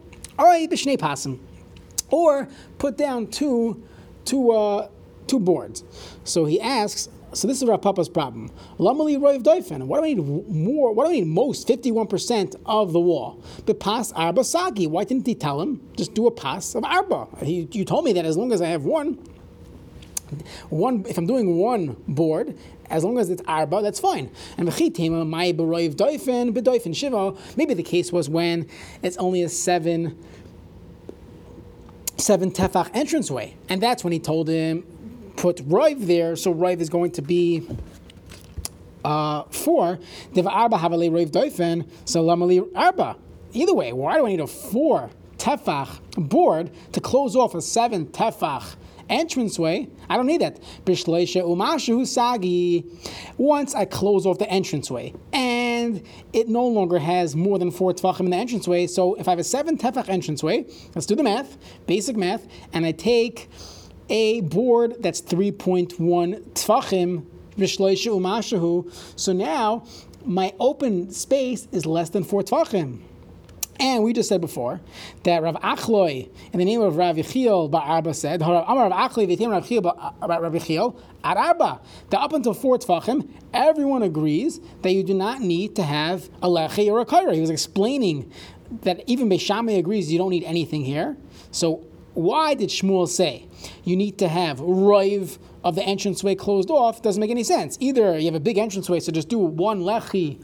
Or 2.09 2.47
put 2.77 2.97
down 2.97 3.27
two, 3.27 3.81
two, 4.25 4.51
uh, 4.51 4.89
two 5.27 5.39
boards. 5.39 5.83
So 6.23 6.45
he 6.45 6.59
asks, 6.59 7.09
so 7.33 7.47
this 7.47 7.61
is 7.61 7.67
Rav 7.67 7.81
Papa's 7.81 8.09
problem. 8.09 8.49
Lamali 8.77 9.17
Roiv 9.17 9.43
Daifin. 9.43 9.83
What 9.83 9.99
do 9.99 10.05
I 10.05 10.13
need 10.13 10.49
more? 10.49 10.93
What 10.93 11.05
do 11.05 11.11
I 11.11 11.13
need 11.13 11.27
most? 11.27 11.67
51% 11.67 12.59
of 12.65 12.91
the 12.91 12.99
wall. 12.99 13.41
But 13.65 13.79
pass 13.79 14.11
Arba 14.11 14.43
Sagi. 14.43 14.87
Why 14.87 15.05
didn't 15.05 15.25
he 15.25 15.35
tell 15.35 15.61
him? 15.61 15.79
Just 15.95 16.13
do 16.13 16.27
a 16.27 16.31
pass 16.31 16.75
of 16.75 16.83
Arba. 16.83 17.27
He, 17.41 17.69
you 17.71 17.85
told 17.85 18.03
me 18.03 18.11
that 18.13 18.25
as 18.25 18.35
long 18.35 18.51
as 18.51 18.61
I 18.61 18.67
have 18.67 18.83
one, 18.83 19.13
one 20.69 21.05
if 21.07 21.17
I'm 21.17 21.25
doing 21.25 21.57
one 21.57 21.95
board 22.07 22.57
as 22.91 23.03
long 23.03 23.17
as 23.17 23.29
it's 23.29 23.41
arba, 23.47 23.81
that's 23.81 23.99
fine. 23.99 24.29
And 24.57 24.67
v'chitema 24.67 25.27
my 25.27 25.53
beroiv 25.53 25.95
doifen 25.95 26.53
bedoifen 26.53 26.95
shiva. 26.95 27.35
Maybe 27.55 27.73
the 27.73 27.83
case 27.83 28.11
was 28.11 28.29
when 28.29 28.67
it's 29.01 29.17
only 29.17 29.41
a 29.41 29.49
seven 29.49 30.17
seven 32.17 32.51
tefach 32.51 32.93
entranceway, 32.93 33.55
and 33.69 33.81
that's 33.81 34.03
when 34.03 34.13
he 34.13 34.19
told 34.19 34.47
him 34.47 34.83
put 35.37 35.57
roiv 35.67 36.05
there. 36.05 36.35
So 36.35 36.53
roiv 36.53 36.81
is 36.81 36.89
going 36.89 37.11
to 37.11 37.21
be. 37.21 37.67
Uh, 39.03 39.41
four, 39.49 39.97
div 40.33 40.45
arba 40.45 40.77
havale 40.77 41.09
roiv 41.09 41.31
doifen, 41.31 41.89
so 42.05 42.23
lamali 42.23 42.63
arba. 42.75 43.15
Either 43.51 43.73
way, 43.73 43.91
why 43.91 44.15
do 44.15 44.27
I 44.27 44.29
need 44.29 44.39
a 44.39 44.45
four 44.45 45.09
tefach 45.39 45.99
board 46.15 46.69
to 46.91 47.01
close 47.01 47.35
off 47.35 47.55
a 47.55 47.61
seven 47.61 48.05
tefach 48.05 48.75
entranceway, 49.11 49.87
I 50.09 50.17
don't 50.17 50.25
need 50.25 50.41
that. 50.41 50.59
umashu 50.85 52.07
sagi. 52.07 52.85
Once 53.37 53.75
I 53.75 53.85
close 53.85 54.25
off 54.25 54.39
the 54.39 54.53
entranceway, 54.53 55.13
and 55.33 56.03
it 56.33 56.47
no 56.47 56.65
longer 56.65 56.97
has 56.99 57.35
more 57.35 57.59
than 57.59 57.71
four 57.71 57.93
tefachim 57.93 58.21
in 58.21 58.29
the 58.31 58.37
entranceway, 58.37 58.87
so 58.87 59.15
if 59.15 59.27
I 59.27 59.31
have 59.31 59.39
a 59.39 59.43
seven 59.43 59.77
tefach 59.77 60.09
entranceway, 60.09 60.65
let's 60.95 61.05
do 61.05 61.15
the 61.15 61.23
math, 61.23 61.57
basic 61.85 62.15
math, 62.15 62.47
and 62.73 62.85
I 62.85 62.91
take 62.91 63.49
a 64.09 64.41
board 64.41 64.95
that's 64.99 65.21
3.1 65.21 65.93
tefachim, 66.53 67.25
umashu. 67.57 69.19
So 69.19 69.33
now 69.33 69.85
my 70.25 70.53
open 70.59 71.11
space 71.11 71.67
is 71.71 71.85
less 71.85 72.09
than 72.09 72.23
four 72.23 72.43
tefachim. 72.43 73.01
And 73.81 74.03
we 74.03 74.13
just 74.13 74.29
said 74.29 74.41
before 74.41 74.79
that 75.23 75.41
Rav 75.41 75.55
Achloi, 75.55 76.29
in 76.53 76.59
the 76.59 76.65
name 76.65 76.81
of 76.81 76.97
Rav 76.97 77.15
Yechiel 77.15 77.67
Ba'arba 77.71 78.13
said, 78.13 78.41
Rav 78.41 78.67
Achloi 78.67 79.27
v'tim 79.27 79.49
Rav 79.49 79.65
Yechiel 79.65 79.83
uh, 79.87 80.27
Rav 80.27 80.53
Yechiel 80.53 80.95
Arba. 81.23 81.81
That 82.11 82.21
up 82.21 82.31
until 82.31 82.53
four 82.53 82.77
tefachim, 82.77 83.27
everyone 83.55 84.03
agrees 84.03 84.59
that 84.83 84.91
you 84.91 85.03
do 85.03 85.15
not 85.15 85.41
need 85.41 85.75
to 85.77 85.83
have 85.83 86.29
a 86.43 86.47
lechi 86.47 86.91
or 86.91 86.99
a 86.99 87.05
kaira. 87.07 87.33
He 87.33 87.41
was 87.41 87.49
explaining 87.49 88.31
that 88.83 89.03
even 89.07 89.27
Beishamai 89.27 89.79
agrees 89.79 90.11
you 90.11 90.19
don't 90.19 90.29
need 90.29 90.43
anything 90.43 90.85
here. 90.85 91.17
So 91.49 91.83
why 92.13 92.53
did 92.53 92.69
Shmuel 92.69 93.07
say 93.07 93.47
you 93.83 93.95
need 93.95 94.19
to 94.19 94.27
have 94.27 94.59
roiv 94.59 95.39
of 95.63 95.73
the 95.73 95.89
entranceway 95.89 96.35
closed 96.35 96.69
off? 96.69 97.01
Doesn't 97.01 97.19
make 97.19 97.31
any 97.31 97.43
sense. 97.43 97.77
Either 97.79 98.19
you 98.19 98.25
have 98.25 98.35
a 98.35 98.39
big 98.39 98.59
entranceway, 98.59 98.99
so 98.99 99.11
just 99.11 99.27
do 99.27 99.39
one 99.39 99.81
lechi 99.81 100.39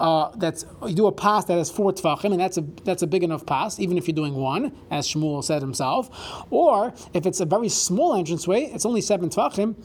uh, 0.00 0.30
that's 0.36 0.64
you 0.86 0.94
do 0.94 1.06
a 1.06 1.12
pass 1.12 1.44
that 1.46 1.58
has 1.58 1.70
four 1.70 1.92
tefachim, 1.92 2.32
and 2.32 2.40
that's 2.40 2.56
a 2.56 2.64
that's 2.84 3.02
a 3.02 3.06
big 3.06 3.22
enough 3.22 3.44
pass, 3.46 3.80
even 3.80 3.98
if 3.98 4.06
you're 4.06 4.14
doing 4.14 4.34
one, 4.34 4.72
as 4.90 5.08
Shmuel 5.08 5.42
said 5.42 5.62
himself. 5.62 6.10
Or 6.50 6.94
if 7.14 7.26
it's 7.26 7.40
a 7.40 7.46
very 7.46 7.68
small 7.68 8.14
entranceway, 8.14 8.64
it's 8.64 8.86
only 8.86 9.00
seven 9.00 9.28
tefachim. 9.28 9.76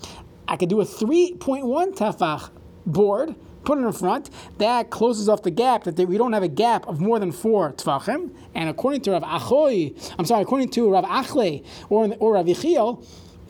I 0.48 0.58
could 0.58 0.70
do 0.70 0.82
a 0.82 0.86
three 0.86 1.36
point 1.40 1.66
one 1.66 1.94
tefach 1.94 2.52
board, 2.86 3.36
put 3.64 3.78
it 3.78 3.82
in 3.82 3.92
front. 3.94 4.30
That 4.60 4.90
closes 4.90 5.30
off 5.30 5.42
the 5.42 5.52
gap 5.52 5.86
that 5.86 5.98
we 5.98 6.18
don't 6.18 6.34
have 6.34 6.44
a 6.44 6.48
gap 6.48 6.88
of 6.88 7.00
more 7.00 7.18
than 7.20 7.32
four 7.32 7.74
tefachim. 7.74 8.36
And 8.54 8.70
according 8.70 9.02
to 9.02 9.12
Rav 9.12 9.24
Achoy, 9.24 9.96
I'm 10.20 10.26
sorry, 10.26 10.44
according 10.44 10.70
to 10.70 10.92
Rav 10.92 11.06
Achle 11.06 11.66
or 11.90 12.14
or 12.20 12.34
Rav 12.34 12.46
Yechiel, 12.46 13.06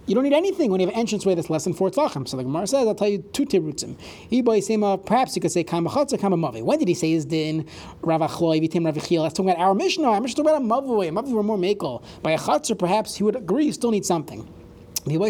you 0.05 0.15
don't 0.15 0.23
need 0.23 0.33
anything 0.33 0.69
when 0.69 0.81
you 0.81 0.87
have 0.87 0.95
an 0.95 0.99
entranceway 0.99 1.35
that's 1.35 1.49
less 1.49 1.63
than 1.63 1.73
four 1.73 1.89
tvachim. 1.89 2.27
So 2.27 2.37
the 2.37 2.43
Gemara 2.43 2.67
says, 2.67 2.87
I'll 2.87 2.95
tell 2.95 3.07
you 3.07 3.19
two 3.19 3.45
tirutzim. 3.45 3.95
Perhaps 5.05 5.35
you 5.35 5.41
could 5.41 5.51
say 5.51 5.63
kama 5.63 5.89
chatzer, 5.89 6.19
kama 6.19 6.37
mavi. 6.37 6.61
When 6.61 6.79
did 6.79 6.87
he 6.87 6.93
say 6.93 7.11
his 7.11 7.25
din? 7.25 7.67
Rav 8.01 8.21
Achloi, 8.21 8.61
vitim 8.61 8.85
Rav 8.85 8.95
Achiel. 8.95 9.23
That's 9.23 9.33
talking 9.35 9.49
about 9.51 9.61
our 9.61 9.73
Mishnah. 9.73 10.09
Our 10.09 10.21
Mishnah 10.21 10.43
talking 10.43 10.57
about 10.57 10.81
a 10.81 10.83
mavi. 10.83 11.09
Mavi 11.11 11.31
were 11.31 11.43
more 11.43 11.57
makel. 11.57 12.03
By 12.21 12.31
a 12.31 12.37
chatzer, 12.37 12.77
perhaps 12.77 13.15
he 13.15 13.23
would 13.23 13.35
agree 13.35 13.65
you 13.65 13.73
still 13.73 13.91
need 13.91 14.05
something. 14.05 14.47
The 15.05 15.17
Rav 15.17 15.29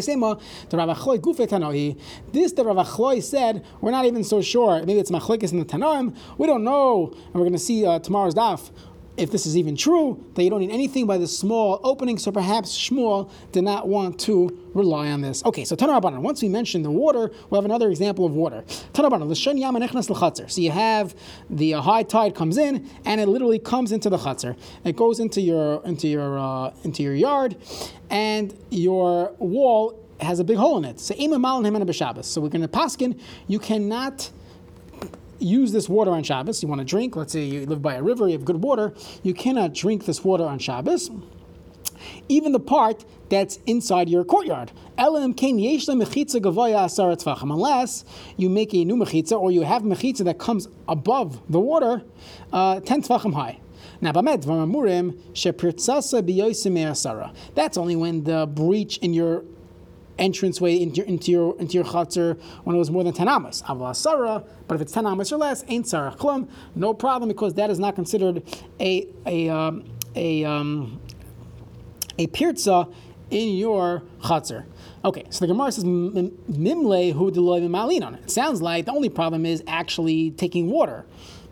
Achloi 0.98 1.98
This 2.32 2.52
the 2.52 2.64
Rav 2.64 2.88
Achloi 2.88 3.24
said, 3.24 3.66
we're 3.82 3.90
not 3.90 4.06
even 4.06 4.24
so 4.24 4.40
sure. 4.40 4.80
Maybe 4.86 5.00
it's 5.00 5.10
machlekes 5.10 5.52
in 5.52 5.58
the 5.58 5.66
Tanoim. 5.66 6.16
We 6.38 6.46
don't 6.46 6.64
know. 6.64 7.12
And 7.12 7.34
we're 7.34 7.42
going 7.42 7.54
to 7.54 7.60
see 7.60 7.84
uh, 7.84 7.98
tomorrow's 7.98 8.36
daf 8.36 8.70
if 9.16 9.32
this 9.32 9.46
is 9.46 9.56
even 9.56 9.76
true, 9.76 10.24
that 10.34 10.44
you 10.44 10.50
don't 10.50 10.62
need 10.62 10.72
anything 10.72 11.06
by 11.06 11.18
the 11.18 11.28
small 11.28 11.80
opening, 11.84 12.18
so 12.18 12.32
perhaps 12.32 12.76
Shmuel 12.76 13.30
did 13.52 13.64
not 13.64 13.88
want 13.88 14.20
to 14.22 14.58
rely 14.74 15.12
on 15.12 15.22
this. 15.22 15.44
Okay, 15.46 15.66
so 15.66 15.76
Tanarabanan, 15.76 16.22
once 16.22 16.42
we 16.42 16.50
mentioned 16.50 16.84
the 16.84 16.92
water, 16.92 17.32
we 17.50 17.56
have 17.56 17.66
another 17.66 17.90
example 17.90 18.26
of 18.26 18.34
water. 18.34 18.64
Tanarabanan. 18.94 20.50
So 20.50 20.62
you 20.62 20.72
have 20.72 21.16
the 21.50 21.74
uh, 21.76 21.82
high 21.82 22.04
tide 22.04 22.34
comes 22.34 22.58
in, 22.58 22.90
and 23.06 23.22
it 23.22 23.28
literally 23.28 23.60
comes 23.60 23.92
into 23.92 24.10
the 24.10 24.18
chatzer. 24.18 24.58
It 24.84 24.96
goes 24.96 25.20
into 25.20 25.42
your 25.42 25.84
into 25.86 26.08
your 26.08 26.40
uh, 26.40 26.74
into 26.84 27.04
your 27.04 27.14
yard, 27.14 27.56
and 28.10 28.58
your 28.72 29.34
wall 29.38 30.00
has 30.20 30.40
a 30.40 30.44
big 30.44 30.58
hole 30.58 30.78
in 30.78 30.86
it. 30.86 31.00
So 31.00 31.14
So 31.16 32.42
we're 32.42 32.50
going 32.50 32.62
to 32.62 32.68
paskin. 32.68 33.20
You 33.48 33.60
cannot 33.60 34.32
use 35.40 35.72
this 35.72 35.90
water 35.90 36.12
on 36.12 36.24
Shabbos, 36.24 36.62
you 36.62 36.70
want 36.70 36.80
to 36.80 36.86
drink, 36.86 37.16
let's 37.16 37.34
say 37.34 37.44
you 37.44 37.66
live 37.66 37.82
by 37.82 37.96
a 37.96 38.04
river, 38.04 38.28
you 38.28 38.34
have 38.34 38.46
good 38.46 38.64
water, 38.64 38.94
you 39.24 39.34
cannot 39.34 39.74
drink 39.74 40.06
this 40.06 40.24
water 40.24 40.44
on 40.44 40.60
Shabbos, 40.60 41.10
even 42.30 42.52
the 42.52 42.60
part 42.60 43.06
that's 43.30 43.60
inside 43.66 44.10
your 44.10 44.24
courtyard. 44.24 44.72
Unless 44.98 45.36
you 48.38 48.50
make 48.50 48.74
a 48.74 48.86
new 48.86 48.96
mechitza 48.96 49.40
or 49.40 49.52
you 49.52 49.62
have 49.62 49.84
mechitza 49.84 50.26
that 50.26 50.38
comes 50.38 50.68
above 50.88 51.42
the 51.50 51.60
water, 51.60 52.04
uh, 52.52 52.80
10 52.80 53.04
tvachim 53.04 53.34
high. 53.34 53.60
That's 57.56 57.78
only 57.78 57.96
when 57.96 58.24
the 58.24 58.48
breach 58.48 58.98
in 58.98 59.14
your 59.14 59.44
entranceway 60.18 60.82
into 60.82 60.98
your 60.98 61.06
into 61.06 61.32
your, 61.32 61.60
into 61.60 61.74
your 61.74 61.84
chutzner 61.84 62.40
when 62.64 62.76
it 62.76 62.80
was 62.80 62.92
more 62.92 63.04
than 63.04 63.14
ten 63.14 63.28
amas. 63.28 63.64
Sarah, 63.94 64.44
but 64.68 64.76
if 64.76 64.82
it's 64.82 64.92
ten 64.92 65.06
amas 65.06 65.32
or 65.32 65.38
less, 65.38 65.64
ain't 65.68 65.88
sarah 65.88 66.16
klum, 66.18 66.48
no 66.76 66.94
problem 66.94 67.28
because 67.30 67.54
that 67.56 67.70
is 67.70 67.80
not 67.80 67.96
considered 67.96 68.44
a 68.80 69.08
a 69.26 69.50
um, 69.50 69.84
a 70.16 70.44
um, 70.46 71.00
a 72.18 72.28
pirza 72.28 72.88
in 73.30 73.58
your 73.58 74.04
chutzner. 74.22 74.66
Okay, 75.06 75.26
so 75.30 75.40
the 75.40 75.48
Gemara 75.48 75.72
says 75.72 75.84
mimle 75.84 77.12
hu 77.14 77.32
malinon. 77.68 78.16
It 78.16 78.32
sounds 78.32 78.62
like 78.62 78.86
the 78.86 78.92
only 78.92 79.10
problem 79.10 79.46
is 79.46 79.64
actually 79.68 80.32
taking 80.32 80.70
water. 80.70 81.06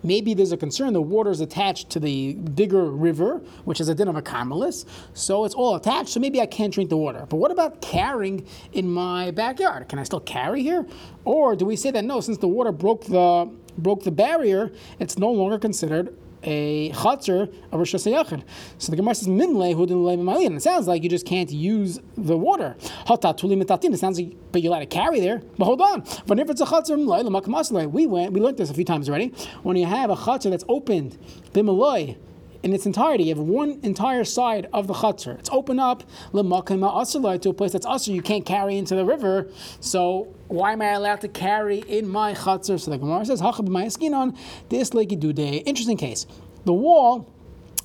Maybe 0.04 0.34
there's 0.34 0.52
a 0.52 0.58
concern 0.58 0.94
the 0.94 1.02
water 1.02 1.32
is 1.32 1.42
attached 1.42 1.90
to 1.92 2.00
the 2.00 2.34
bigger 2.34 2.86
river, 2.86 3.42
which 3.66 3.80
is 3.80 3.90
a 3.90 3.96
din 3.96 4.08
of 4.08 4.16
a 4.16 4.22
carmelis, 4.22 4.86
so 5.14 5.46
it's 5.46 5.56
all 5.56 5.76
attached. 5.76 6.10
So 6.10 6.20
maybe 6.20 6.42
I 6.42 6.46
can't 6.46 6.74
drink 6.74 6.90
the 6.90 6.98
water. 6.98 7.26
But 7.30 7.38
what 7.38 7.52
about 7.52 7.82
carrying 7.82 8.46
in 8.74 8.90
my 8.90 9.32
backyard? 9.32 9.90
Can 9.90 10.00
I 10.00 10.04
still 10.04 10.20
carry 10.20 10.64
here, 10.64 10.88
or 11.26 11.56
do 11.56 11.66
we 11.66 11.76
say 11.76 11.92
that 11.92 12.04
no, 12.04 12.22
since 12.22 12.38
the 12.38 12.48
water 12.48 12.72
broke 12.72 13.06
the 13.06 13.50
broke 13.78 14.04
the 14.04 14.12
barrier, 14.12 14.72
it's 15.00 15.18
no 15.18 15.32
longer 15.32 15.58
considered 15.58 16.16
a 16.44 16.92
chatzar 16.92 17.54
of 17.72 17.80
Rosh 17.80 17.94
Hashanah. 17.96 18.44
So 18.78 18.92
the 18.92 18.96
Gemara 18.96 19.16
says, 19.16 19.28
Mimle 19.28 19.74
hu 19.74 20.56
It 20.56 20.62
sounds 20.62 20.88
like 20.88 21.04
you 21.04 21.10
just 21.10 21.26
can't 21.26 21.52
use 21.52 22.00
the 22.18 22.38
water. 22.38 22.76
It 23.10 24.00
sounds 24.00 24.20
like, 24.20 24.38
but 24.52 24.62
you're 24.62 24.72
allowed 24.72 24.80
to 24.80 24.86
carry 24.86 25.20
there. 25.20 25.42
But 25.58 25.66
hold 25.66 25.82
on. 25.82 26.04
But 26.28 26.40
if 26.40 26.50
it's 26.50 26.62
a 26.62 26.66
chatzar, 26.66 27.92
we 27.92 28.06
went, 28.08 28.34
we 28.34 28.42
learned 28.42 28.58
this 28.58 28.70
a 28.70 28.74
few 28.74 28.86
times 28.86 29.10
already. 29.10 29.34
When 29.64 29.76
you 29.78 29.86
have 29.86 30.10
a 30.10 30.16
chatzar 30.16 30.50
that's 30.50 30.66
opened, 30.68 31.18
bimaloi, 31.54 32.18
in 32.64 32.74
its 32.74 32.86
entirety. 32.86 33.26
You 33.26 33.36
have 33.36 33.44
one 33.44 33.80
entire 33.84 34.24
side 34.24 34.68
of 34.74 34.88
the 34.88 34.94
chutzner. 34.94 35.40
It's 35.40 35.50
open 35.52 35.80
up 35.80 36.04
to 36.34 37.50
a 37.50 37.54
place 37.54 37.72
that's 37.72 37.86
usher 37.86 38.12
you 38.12 38.22
can't 38.22 38.46
carry 38.46 38.78
into 38.78 38.96
the 38.96 39.06
river. 39.06 39.50
So 39.80 40.34
why 40.48 40.74
am 40.74 40.82
I 40.82 40.92
allowed 40.92 41.22
to 41.22 41.28
carry 41.28 41.80
in 41.80 42.08
my 42.08 42.34
chutzner? 42.34 42.80
So 42.80 42.92
the 42.92 42.98
Gemara 42.98 43.26
says, 43.26 43.42
on 43.42 44.38
this. 44.70 44.92
Interesting 44.92 45.98
case. 45.98 46.26
The 46.66 46.74
wall 46.74 47.28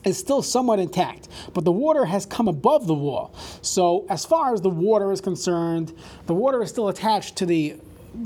is 0.04 0.18
still 0.18 0.42
somewhat 0.42 0.78
intact, 0.78 1.28
but 1.52 1.64
the 1.64 1.72
water 1.72 2.04
has 2.04 2.26
come 2.26 2.46
above 2.46 2.86
the 2.86 2.94
wall. 2.94 3.34
So, 3.60 4.06
as 4.08 4.24
far 4.24 4.54
as 4.54 4.60
the 4.60 4.70
water 4.70 5.10
is 5.10 5.20
concerned, 5.20 5.92
the 6.26 6.34
water 6.34 6.62
is 6.62 6.70
still 6.70 6.88
attached 6.88 7.36
to 7.36 7.46
the 7.46 7.76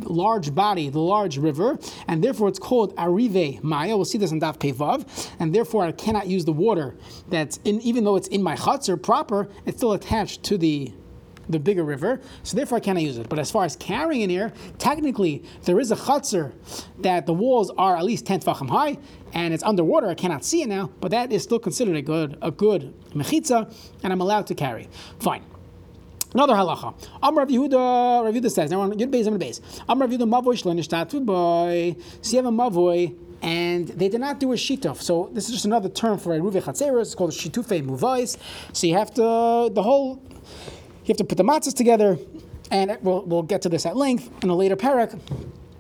large 0.05 0.55
body, 0.55 0.89
the 0.89 1.01
large 1.01 1.39
river, 1.39 1.79
and 2.09 2.23
therefore 2.23 2.49
it's 2.49 2.59
called 2.59 2.95
Arive 2.97 3.63
Maya. 3.63 3.97
We'll 3.97 4.05
see 4.05 4.19
this 4.19 4.33
in 4.33 4.41
Daf 4.41 4.59
Pevav, 4.59 5.31
and 5.39 5.55
therefore 5.55 5.85
I 5.85 5.93
cannot 5.93 6.27
use 6.27 6.45
the 6.45 6.53
water 6.53 6.95
that's 7.29 7.59
in, 7.65 7.81
even 7.81 8.05
though 8.05 8.17
it's 8.17 8.29
in 8.29 8.43
my 8.43 8.57
chutzner 8.57 9.01
proper, 9.01 9.49
it's 9.67 9.79
still 9.79 9.93
attached 9.93 10.43
to 10.45 10.59
the 10.59 10.93
the 11.49 11.59
bigger 11.59 11.83
river, 11.83 12.21
so 12.43 12.57
therefore 12.57 12.79
I 12.79 12.81
cannot 12.81 13.03
use 13.03 13.19
it. 13.19 13.29
But 13.29 13.39
as 13.39 13.51
far 13.51 13.65
as 13.65 13.77
carrying 13.77 14.23
in 14.23 14.31
here, 14.31 14.53
technically 14.79 15.43
there 15.65 15.81
is 15.81 15.91
a 15.91 15.97
chutzner 15.97 16.53
that 16.99 17.27
the 17.27 17.35
walls 17.35 17.71
are 17.77 17.97
at 17.97 18.05
least 18.05 18.27
10 18.27 18.41
tfachim 18.41 18.71
high, 18.71 18.99
and 19.33 19.53
it's 19.53 19.65
underwater. 19.65 20.09
I 20.09 20.15
cannot 20.15 20.45
see 20.45 20.63
it 20.63 20.69
now, 20.69 20.91
but 21.01 21.11
that 21.11 21.33
is 21.33 21.43
still 21.43 21.59
considered 21.59 21.97
a 21.97 22.03
good 22.03 22.39
a 22.41 22.51
good 22.51 22.95
mechitza, 23.11 23.75
and 24.03 24.13
I'm 24.13 24.21
allowed 24.21 24.47
to 24.49 24.55
carry. 24.55 24.89
Fine. 25.19 25.50
Another 26.33 26.55
halacha. 26.55 26.95
Am 27.23 27.37
Rav 27.37 27.49
Yehuda, 27.49 28.25
Rav 28.25 28.35
Yehuda 28.35 28.51
says, 28.51 28.71
now 28.71 28.89
Yud 28.89 29.11
Beis, 29.11 29.27
Am 29.27 29.39
Beis. 29.39 29.61
Am 29.89 30.01
Rav 30.01 30.11
Yehuda 30.11 30.29
mavoy 30.29 30.55
shlenishtatu 30.63 31.25
boy. 31.25 31.97
So 32.23 32.37
you 32.37 32.43
have 32.43 32.47
a 32.47 33.31
and 33.43 33.89
they 33.89 34.09
did 34.09 34.21
not 34.21 34.39
do 34.39 34.53
a 34.53 34.55
shituf. 34.55 35.01
So 35.01 35.31
this 35.33 35.47
is 35.47 35.53
just 35.53 35.65
another 35.65 35.89
term 35.89 36.19
for 36.19 36.35
a 36.35 36.41
ruve 36.41 36.55
chatzeres. 36.55 37.01
It's 37.03 37.15
called 37.15 37.31
a 37.31 37.33
shitufe 37.33 37.85
muvais. 37.85 38.37
So 38.73 38.87
you 38.87 38.97
have 38.97 39.13
to, 39.15 39.71
the 39.73 39.83
whole, 39.83 40.23
you 40.31 41.09
have 41.09 41.17
to 41.17 41.25
put 41.25 41.39
the 41.39 41.45
matzahs 41.45 41.75
together, 41.75 42.19
and 42.71 42.97
we'll, 43.03 43.23
we'll 43.25 43.43
get 43.43 43.63
to 43.63 43.69
this 43.69 43.87
at 43.87 43.97
length 43.97 44.31
in 44.45 44.51
a 44.51 44.55
later 44.55 44.77
parak, 44.77 45.19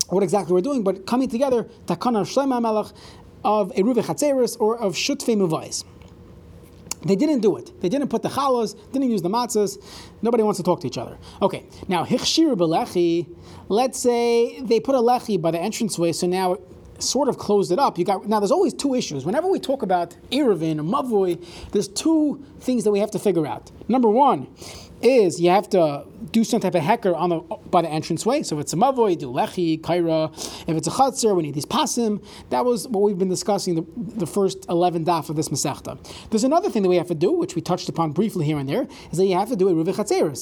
what 0.09 0.23
exactly 0.23 0.53
we're 0.55 0.61
doing, 0.63 0.83
but 0.83 1.07
coming 1.07 1.29
together, 1.29 1.65
takana 1.87 2.23
shlema 2.25 2.61
melech, 2.61 2.93
of 3.45 3.73
a 3.77 3.83
ruve 3.83 3.99
chatzeres 3.99 4.57
or 4.61 4.79
of 4.79 4.95
shutfe 4.95 5.37
muvais. 5.37 5.85
They 7.03 7.17
didn't 7.17 7.41
do 7.41 7.57
it. 7.57 7.81
They 7.81 7.89
didn't 7.89 8.09
put 8.09 8.23
the 8.23 8.29
chalos, 8.29 8.77
didn't 8.93 9.11
use 9.11 9.23
the 9.23 9.31
matzahs. 9.31 9.83
Nobody 10.23 10.43
wants 10.43 10.59
to 10.59 10.63
talk 10.63 10.81
to 10.81 10.87
each 10.87 10.99
other. 10.99 11.17
Okay, 11.41 11.65
now 11.89 12.05
hichshir 12.05 12.55
belechi. 12.57 13.27
Let's 13.69 13.99
say 13.99 14.61
they 14.61 14.81
put 14.81 14.95
a 14.95 14.99
lechi 14.99 15.41
by 15.41 15.51
the 15.51 15.59
entranceway, 15.59 16.13
so 16.13 16.27
now 16.27 16.59
sort 16.99 17.29
of 17.29 17.39
closed 17.39 17.73
it 17.73 17.79
up. 17.79 17.99
You 17.99 18.05
got 18.05 18.29
now. 18.29 18.41
There's 18.41 18.51
always 18.51 18.75
two 18.75 18.95
issues. 18.95 19.25
Whenever 19.25 19.49
we 19.49 19.59
talk 19.59 19.83
about 19.83 20.15
eruvin 20.31 20.79
or 20.79 20.83
mavoi, 20.83 21.43
there's 21.73 21.89
two 21.89 22.45
things 22.61 22.85
that 22.85 22.91
we 22.91 22.99
have 22.99 23.11
to 23.13 23.19
figure 23.19 23.47
out. 23.47 23.71
Number 23.89 24.09
one 24.09 24.49
is 25.03 25.41
you 25.41 25.51
have 25.51 25.69
to 25.71 26.05
do 26.33 26.45
some 26.45 26.61
type 26.61 26.75
of 26.75 26.83
hecker 26.83 27.15
on 27.15 27.31
the 27.31 27.39
by 27.71 27.83
the 27.83 27.89
entranceway. 27.89 28.43
So 28.43 28.57
if 28.57 28.63
it's 28.63 28.73
a 28.73 28.77
mavoy, 28.77 29.19
do 29.19 29.31
lechi, 29.31 29.81
kaira. 29.81 30.31
If 30.69 30.77
it's 30.77 30.87
a 30.87 30.91
chatzir, 30.91 31.35
we 31.35 31.43
need 31.43 31.55
these 31.55 31.67
pasim. 31.67 32.25
That 32.51 32.65
was 32.65 32.87
what 32.89 33.03
we've 33.03 33.19
been 33.19 33.29
discussing 33.29 33.75
the, 33.75 33.85
the 33.97 34.27
first 34.27 34.67
eleven 34.69 35.05
daf 35.05 35.31
of 35.31 35.37
this 35.37 35.49
masechta. 35.49 35.99
There's 36.31 36.45
another 36.45 36.71
thing 36.71 36.83
that 36.83 36.89
we 36.89 36.97
have 36.97 37.09
to 37.09 37.15
do, 37.15 37.33
which 37.33 37.55
we 37.55 37.63
touched 37.63 37.89
upon 37.89 38.13
briefly 38.13 38.45
here 38.45 38.59
and 38.59 38.69
there, 38.69 38.87
is 39.11 39.19
that 39.19 39.27
you 39.27 39.37
have 39.37 39.49
to 39.49 39.57
do 39.57 39.69
a 39.69 39.73
ruvi. 39.73 39.91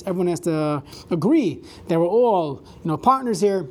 Everyone 0.07 0.27
has 0.27 0.41
to 0.41 0.83
agree 1.11 1.63
that 1.89 1.99
we're 1.99 2.07
all 2.07 2.65
you 2.83 2.89
know 2.89 2.97
partners 2.97 3.41
here 3.41 3.69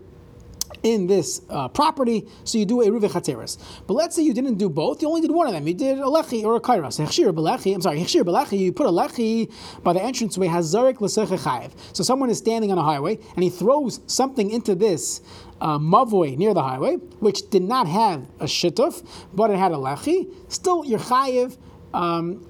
in 0.83 1.07
this 1.07 1.41
uh, 1.49 1.67
property, 1.67 2.27
so 2.43 2.57
you 2.57 2.65
do 2.65 2.81
a 2.81 2.91
ruve 2.91 3.11
chateres. 3.11 3.57
But 3.85 3.93
let's 3.95 4.15
say 4.15 4.23
you 4.23 4.33
didn't 4.33 4.55
do 4.55 4.69
both; 4.69 5.01
you 5.01 5.07
only 5.07 5.21
did 5.21 5.31
one 5.31 5.47
of 5.47 5.53
them. 5.53 5.67
You 5.67 5.73
did 5.73 5.97
a 5.99 6.03
lechi 6.03 6.43
or 6.43 6.55
a 6.55 6.59
kairas. 6.59 6.99
Hechshir 6.99 7.33
belechi. 7.33 7.73
I'm 7.73 7.81
sorry, 7.81 7.99
hechshir 7.99 8.23
belechi. 8.23 8.59
You 8.59 8.71
put 8.71 8.85
a 8.85 8.91
lechi 8.91 9.51
by 9.83 9.93
the 9.93 9.99
entranceway 9.99 10.47
has 10.47 10.73
zarek 10.73 10.97
chayiv. 10.97 11.71
So 11.93 12.03
someone 12.03 12.29
is 12.29 12.37
standing 12.37 12.71
on 12.71 12.77
a 12.77 12.83
highway 12.83 13.19
and 13.35 13.43
he 13.43 13.49
throws 13.49 14.01
something 14.07 14.51
into 14.51 14.75
this 14.75 15.21
uh, 15.61 15.77
near 15.77 16.53
the 16.53 16.63
highway, 16.63 16.95
which 17.19 17.49
did 17.49 17.63
not 17.63 17.87
have 17.87 18.21
a 18.39 18.45
shituf, 18.45 19.05
but 19.33 19.49
it 19.49 19.57
had 19.57 19.71
a 19.71 19.75
lechi. 19.75 20.31
Still, 20.49 20.85
you're 20.85 20.99
chayiv. 20.99 21.57
Um, 21.93 22.45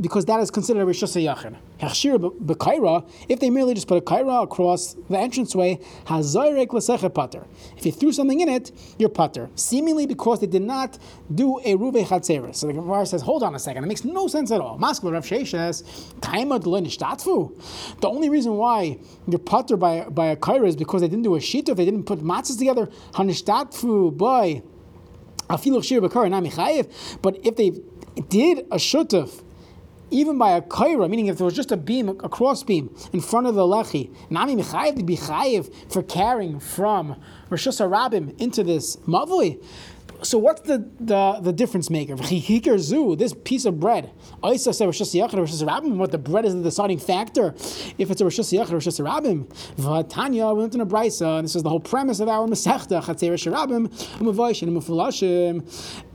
because 0.00 0.24
that 0.26 0.40
is 0.40 0.50
considered 0.50 0.82
a 0.82 0.84
Rishus 0.84 1.14
Yachin. 1.22 1.56
If 1.86 3.40
they 3.40 3.50
merely 3.50 3.74
just 3.74 3.88
put 3.88 3.98
a 3.98 4.00
kaira 4.00 4.42
across 4.42 4.94
the 4.94 5.16
entranceway, 5.18 5.80
hazarek 6.06 6.72
l'seche 6.72 7.12
pater. 7.12 7.44
If 7.76 7.86
you 7.86 7.92
threw 7.92 8.12
something 8.12 8.40
in 8.40 8.48
it, 8.48 8.72
you're 8.98 9.08
pater. 9.08 9.50
Seemingly 9.54 10.06
because 10.06 10.40
they 10.40 10.46
did 10.46 10.62
not 10.62 10.98
do 11.34 11.60
a 11.64 11.74
ruve 11.74 11.94
chatzeres. 11.94 12.56
So 12.56 12.66
the 12.66 12.72
Gemara 12.72 13.06
says, 13.06 13.22
hold 13.22 13.42
on 13.42 13.54
a 13.54 13.58
second, 13.58 13.84
it 13.84 13.86
makes 13.86 14.04
no 14.04 14.28
sense 14.28 14.50
at 14.50 14.60
all. 14.60 14.78
Maskul 14.78 15.12
Rav 15.12 15.24
Sheshes, 15.24 15.82
taimad 16.20 16.66
l'nishtatfu. 16.66 18.00
The 18.00 18.08
only 18.08 18.28
reason 18.28 18.56
why 18.56 18.98
you're 19.26 19.38
pater 19.38 19.76
by, 19.76 20.04
by 20.04 20.26
a 20.26 20.36
kaira 20.36 20.66
is 20.66 20.76
because 20.76 21.00
they 21.00 21.08
didn't 21.08 21.24
do 21.24 21.34
a 21.34 21.38
shita, 21.38 21.70
if 21.70 21.76
they 21.76 21.84
didn't 21.84 22.04
put 22.04 22.20
matzahs 22.20 22.58
together, 22.58 22.88
hanishtatfu 23.12 24.16
b'kar 24.16 24.62
But 27.22 27.38
if 27.44 27.56
they 27.56 27.70
did 28.28 28.58
a 28.70 28.76
shutuf, 28.76 29.42
even 30.10 30.38
by 30.38 30.52
a 30.52 30.62
kaira, 30.62 31.08
meaning 31.08 31.26
if 31.26 31.38
there 31.38 31.44
was 31.44 31.54
just 31.54 31.72
a 31.72 31.76
beam, 31.76 32.08
a 32.08 32.28
cross 32.28 32.62
beam 32.62 32.94
in 33.12 33.20
front 33.20 33.46
of 33.46 33.54
the 33.54 33.62
lechi, 33.62 34.14
nami 34.30 34.56
mechayev 34.56 35.06
be 35.06 35.16
for 35.88 36.02
carrying 36.02 36.60
from 36.60 37.20
Rosh 37.50 37.66
Hashanah 37.66 38.40
into 38.40 38.62
this 38.62 38.96
mavui. 39.06 39.62
So 40.22 40.38
what's 40.38 40.62
the, 40.62 40.88
the, 41.00 41.38
the 41.40 41.52
difference 41.52 41.90
maker? 41.90 42.16
This 43.24 43.34
piece 43.44 43.64
of 43.64 43.80
bread. 43.80 44.10
What 44.40 44.56
the 44.56 46.20
bread 46.22 46.44
is 46.44 46.54
the 46.54 46.62
deciding 46.62 46.98
factor. 46.98 47.54
If 47.98 48.10
it's 48.10 48.20
a 48.20 48.24
Rosh 48.24 48.38
Hashanah, 48.40 48.72
Rosh 48.72 48.86
Hashanah. 48.86 49.46
Vatanya, 49.76 50.54
we 50.54 50.60
went 50.62 50.74
in 50.74 50.80
a 50.80 50.86
brisa, 50.86 51.38
and 51.38 51.44
this 51.44 51.56
is 51.56 51.62
the 51.62 51.68
whole 51.68 51.80
premise 51.80 52.20
of 52.20 52.28
our 52.28 52.46
Masechta, 52.46 53.02
Chatzer 53.02 53.34
Sharabim, 53.34 53.88
Umavashim, 54.18 54.68
Umafulashim. 54.68 55.62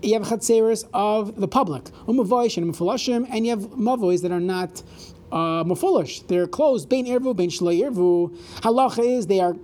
You 0.02 0.14
have 0.14 0.24
Chatzeris 0.24 0.88
of 0.94 1.36
the 1.40 1.48
public, 1.48 1.86
Umavashim, 2.08 2.66
Umafulashim, 2.66 3.28
and 3.32 3.46
you 3.46 3.52
have 3.52 3.62
Mavois 3.72 4.22
that 4.22 4.32
are 4.32 4.40
not 4.40 4.82
uh, 5.32 5.64
mafulish. 5.64 6.26
They're 6.28 6.48
closed. 6.48 6.90
Bein 6.90 7.06
irvu, 7.06 7.36
bein 7.36 7.50
shloi 7.50 7.82
irvu. 7.82 8.36
Halacha 8.62 9.06
is 9.06 9.28
they 9.28 9.40
are 9.40 9.56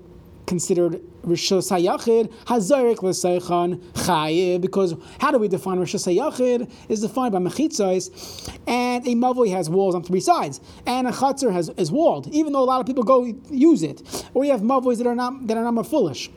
considered 0.45 1.01
Rishos 1.23 1.71
HaYachid, 1.71 2.31
Hazarik 2.45 3.01
L'Seichan 3.01 3.77
Chayiv, 3.93 4.61
because 4.61 4.95
how 5.19 5.31
do 5.31 5.37
we 5.37 5.47
define 5.47 5.77
Rishos 5.77 6.05
HaYachid? 6.05 6.71
is 6.89 7.01
defined 7.01 7.31
by 7.31 7.39
Mechitzais, 7.39 8.49
and 8.67 9.05
a 9.07 9.11
Mavoi 9.11 9.51
has 9.51 9.69
walls 9.69 9.95
on 9.95 10.03
three 10.03 10.19
sides, 10.19 10.61
and 10.85 11.07
a 11.07 11.11
Chatzar 11.11 11.51
has, 11.51 11.69
is 11.77 11.91
walled, 11.91 12.27
even 12.27 12.53
though 12.53 12.63
a 12.63 12.65
lot 12.65 12.79
of 12.79 12.85
people 12.85 13.03
go 13.03 13.25
use 13.49 13.83
it. 13.83 14.25
Or 14.33 14.45
you 14.45 14.51
have 14.51 14.61
Mavois 14.61 14.97
that 14.97 15.07
are 15.07 15.15
not, 15.15 15.47
that 15.47 15.57
are 15.57 15.63
not 15.63 15.73
more 15.73 15.83
foolish 15.83 16.29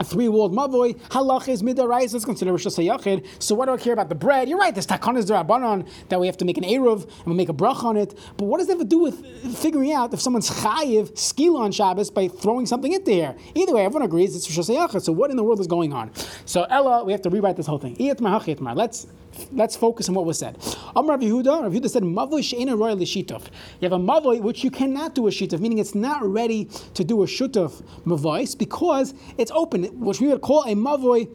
a 0.00 0.04
three-walled 0.04 0.52
mavoy, 0.52 0.98
halach 1.10 1.46
is 1.46 1.62
midarais, 1.62 2.12
let's 2.12 2.24
consider 2.24 2.50
Rosh 2.52 2.66
Hashanah. 2.66 3.24
So 3.38 3.54
what 3.54 3.66
do 3.66 3.72
I 3.72 3.76
care 3.76 3.92
about 3.92 4.08
the 4.08 4.14
bread? 4.14 4.48
You're 4.48 4.58
right, 4.58 4.74
there's 4.74 4.86
takonas 4.86 5.26
derabanan 5.26 5.86
that 6.08 6.18
we 6.18 6.26
have 6.26 6.38
to 6.38 6.46
make 6.46 6.56
an 6.56 6.64
eruv 6.64 7.02
and 7.02 7.26
we 7.26 7.34
make 7.34 7.50
a 7.50 7.52
brach 7.52 7.84
on 7.84 7.98
it. 7.98 8.18
But 8.38 8.46
what 8.46 8.58
does 8.58 8.66
that 8.68 8.78
have 8.78 8.80
to 8.80 8.88
do 8.88 8.98
with 8.98 9.56
figuring 9.58 9.92
out 9.92 10.14
if 10.14 10.20
someone's 10.20 10.50
chayiv 10.50 11.12
skila 11.12 11.60
on 11.60 11.72
Shabbos 11.72 12.10
by 12.10 12.28
throwing 12.28 12.64
something 12.64 12.92
into 12.92 13.10
there? 13.10 13.36
Either 13.54 13.74
way, 13.74 13.84
everyone 13.84 14.06
agrees 14.06 14.34
it's 14.34 14.56
Rosh 14.56 14.70
Hashanah. 14.70 15.02
So 15.02 15.12
what 15.12 15.30
in 15.30 15.36
the 15.36 15.44
world 15.44 15.60
is 15.60 15.66
going 15.66 15.92
on? 15.92 16.10
So 16.46 16.64
Ella, 16.64 17.04
we 17.04 17.12
have 17.12 17.22
to 17.22 17.30
rewrite 17.30 17.56
this 17.56 17.66
whole 17.66 17.78
thing. 17.78 17.96
Let's 17.98 19.06
let's 19.52 19.76
focus 19.76 20.08
on 20.08 20.14
what 20.14 20.24
was 20.24 20.38
said. 20.38 20.56
Amar 20.96 21.16
Rav 21.16 21.20
Yehuda, 21.20 21.62
Rav 21.62 21.72
Yehuda 21.72 21.90
said, 21.90 22.02
Mavoy 22.02 22.42
she'ena 22.42 22.76
roy 22.76 22.92
l'shitov. 22.94 23.46
You 23.80 23.88
have 23.88 23.92
a 23.92 23.98
mavoy 23.98 24.40
which 24.40 24.64
you 24.64 24.70
cannot 24.70 25.14
do 25.14 25.26
a 25.28 25.30
shitov, 25.30 25.60
meaning 25.60 25.78
it's 25.78 25.94
not 25.94 26.24
ready 26.24 26.66
to 26.94 27.04
do 27.04 27.22
a 27.22 27.26
shutov 27.26 27.82
mavois 28.04 28.58
because 28.58 29.14
it's 29.38 29.50
open, 29.52 29.89
which 29.92 30.20
we 30.20 30.28
would 30.28 30.40
call 30.40 30.62
a 30.64 30.74
mavoy 30.74 31.28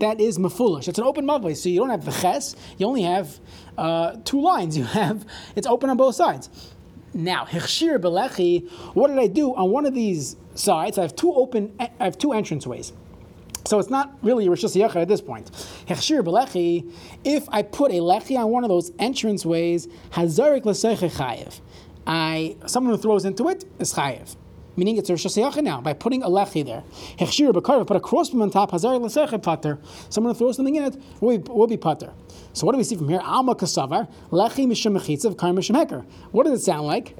that 0.00 0.20
is 0.20 0.38
mafulish. 0.38 0.88
It's 0.88 0.98
an 0.98 1.04
open 1.04 1.26
mavoy, 1.26 1.56
so 1.56 1.68
you 1.68 1.80
don't 1.80 1.90
have 1.90 2.04
the 2.04 2.12
ches, 2.12 2.54
you 2.78 2.86
only 2.86 3.02
have 3.02 3.40
uh, 3.76 4.16
two 4.24 4.40
lines. 4.40 4.76
You 4.78 4.84
have, 4.84 5.26
it's 5.56 5.66
open 5.66 5.90
on 5.90 5.96
both 5.96 6.14
sides. 6.14 6.50
Now, 7.14 7.44
Hechshir 7.44 7.98
Belechi, 7.98 8.70
what 8.94 9.08
did 9.08 9.18
I 9.18 9.26
do 9.26 9.54
on 9.54 9.70
one 9.70 9.86
of 9.86 9.94
these 9.94 10.36
sides? 10.54 10.98
I 10.98 11.02
have 11.02 11.16
two 11.16 11.32
open, 11.32 11.74
I 11.80 11.90
have 11.98 12.16
two 12.16 12.28
entranceways. 12.28 12.92
So 13.66 13.78
it's 13.78 13.90
not 13.90 14.16
really 14.22 14.48
Rosh 14.48 14.64
Hashanah 14.64 14.96
at 14.96 15.08
this 15.08 15.20
point. 15.20 15.50
Hechshir 15.86 16.22
belechi, 16.22 16.90
if 17.22 17.46
I 17.50 17.62
put 17.62 17.90
a 17.90 17.96
lechi 17.96 18.38
on 18.38 18.50
one 18.50 18.64
of 18.64 18.70
those 18.70 18.92
entranceways, 18.92 19.92
hazarik 20.10 20.64
l'seiche 20.64 21.10
chayev. 21.10 21.60
I 22.06 22.56
someone 22.64 22.94
who 22.94 23.02
throws 23.02 23.26
into 23.26 23.48
it 23.48 23.64
is 23.78 23.92
chayev. 23.92 24.36
Meaning 24.78 24.96
it's 24.96 25.10
a 25.10 25.14
Rosh 25.14 25.26
Hashanah 25.26 25.64
now 25.64 25.80
by 25.80 25.92
putting 25.92 26.22
a 26.22 26.28
lechi 26.28 26.64
there. 26.64 26.84
Hechshir 27.18 27.52
b'karv, 27.52 27.84
put 27.84 27.96
a 27.96 28.00
crossbeam 28.00 28.42
on 28.42 28.50
top, 28.50 28.70
hazarik 28.70 29.00
l'seiche 29.00 29.42
pater. 29.42 29.76
Someone 30.08 30.34
who 30.34 30.38
throws 30.38 30.54
something 30.54 30.76
in 30.76 30.84
it 30.84 30.96
will 31.20 31.36
be, 31.36 31.50
will 31.50 31.66
be 31.66 31.76
pater. 31.76 32.12
So 32.52 32.64
what 32.64 32.72
do 32.72 32.78
we 32.78 32.84
see 32.84 32.94
from 32.94 33.08
here? 33.08 33.18
Alma 33.20 33.56
kasavar, 33.56 34.08
lechi 34.30 34.68
mishum 34.68 34.96
mechitzav, 34.96 35.36
kar 35.36 35.50
mishum 35.50 35.84
heker. 35.84 36.06
What 36.30 36.44
does 36.44 36.60
it 36.60 36.64
sound 36.64 36.86
like? 36.86 37.16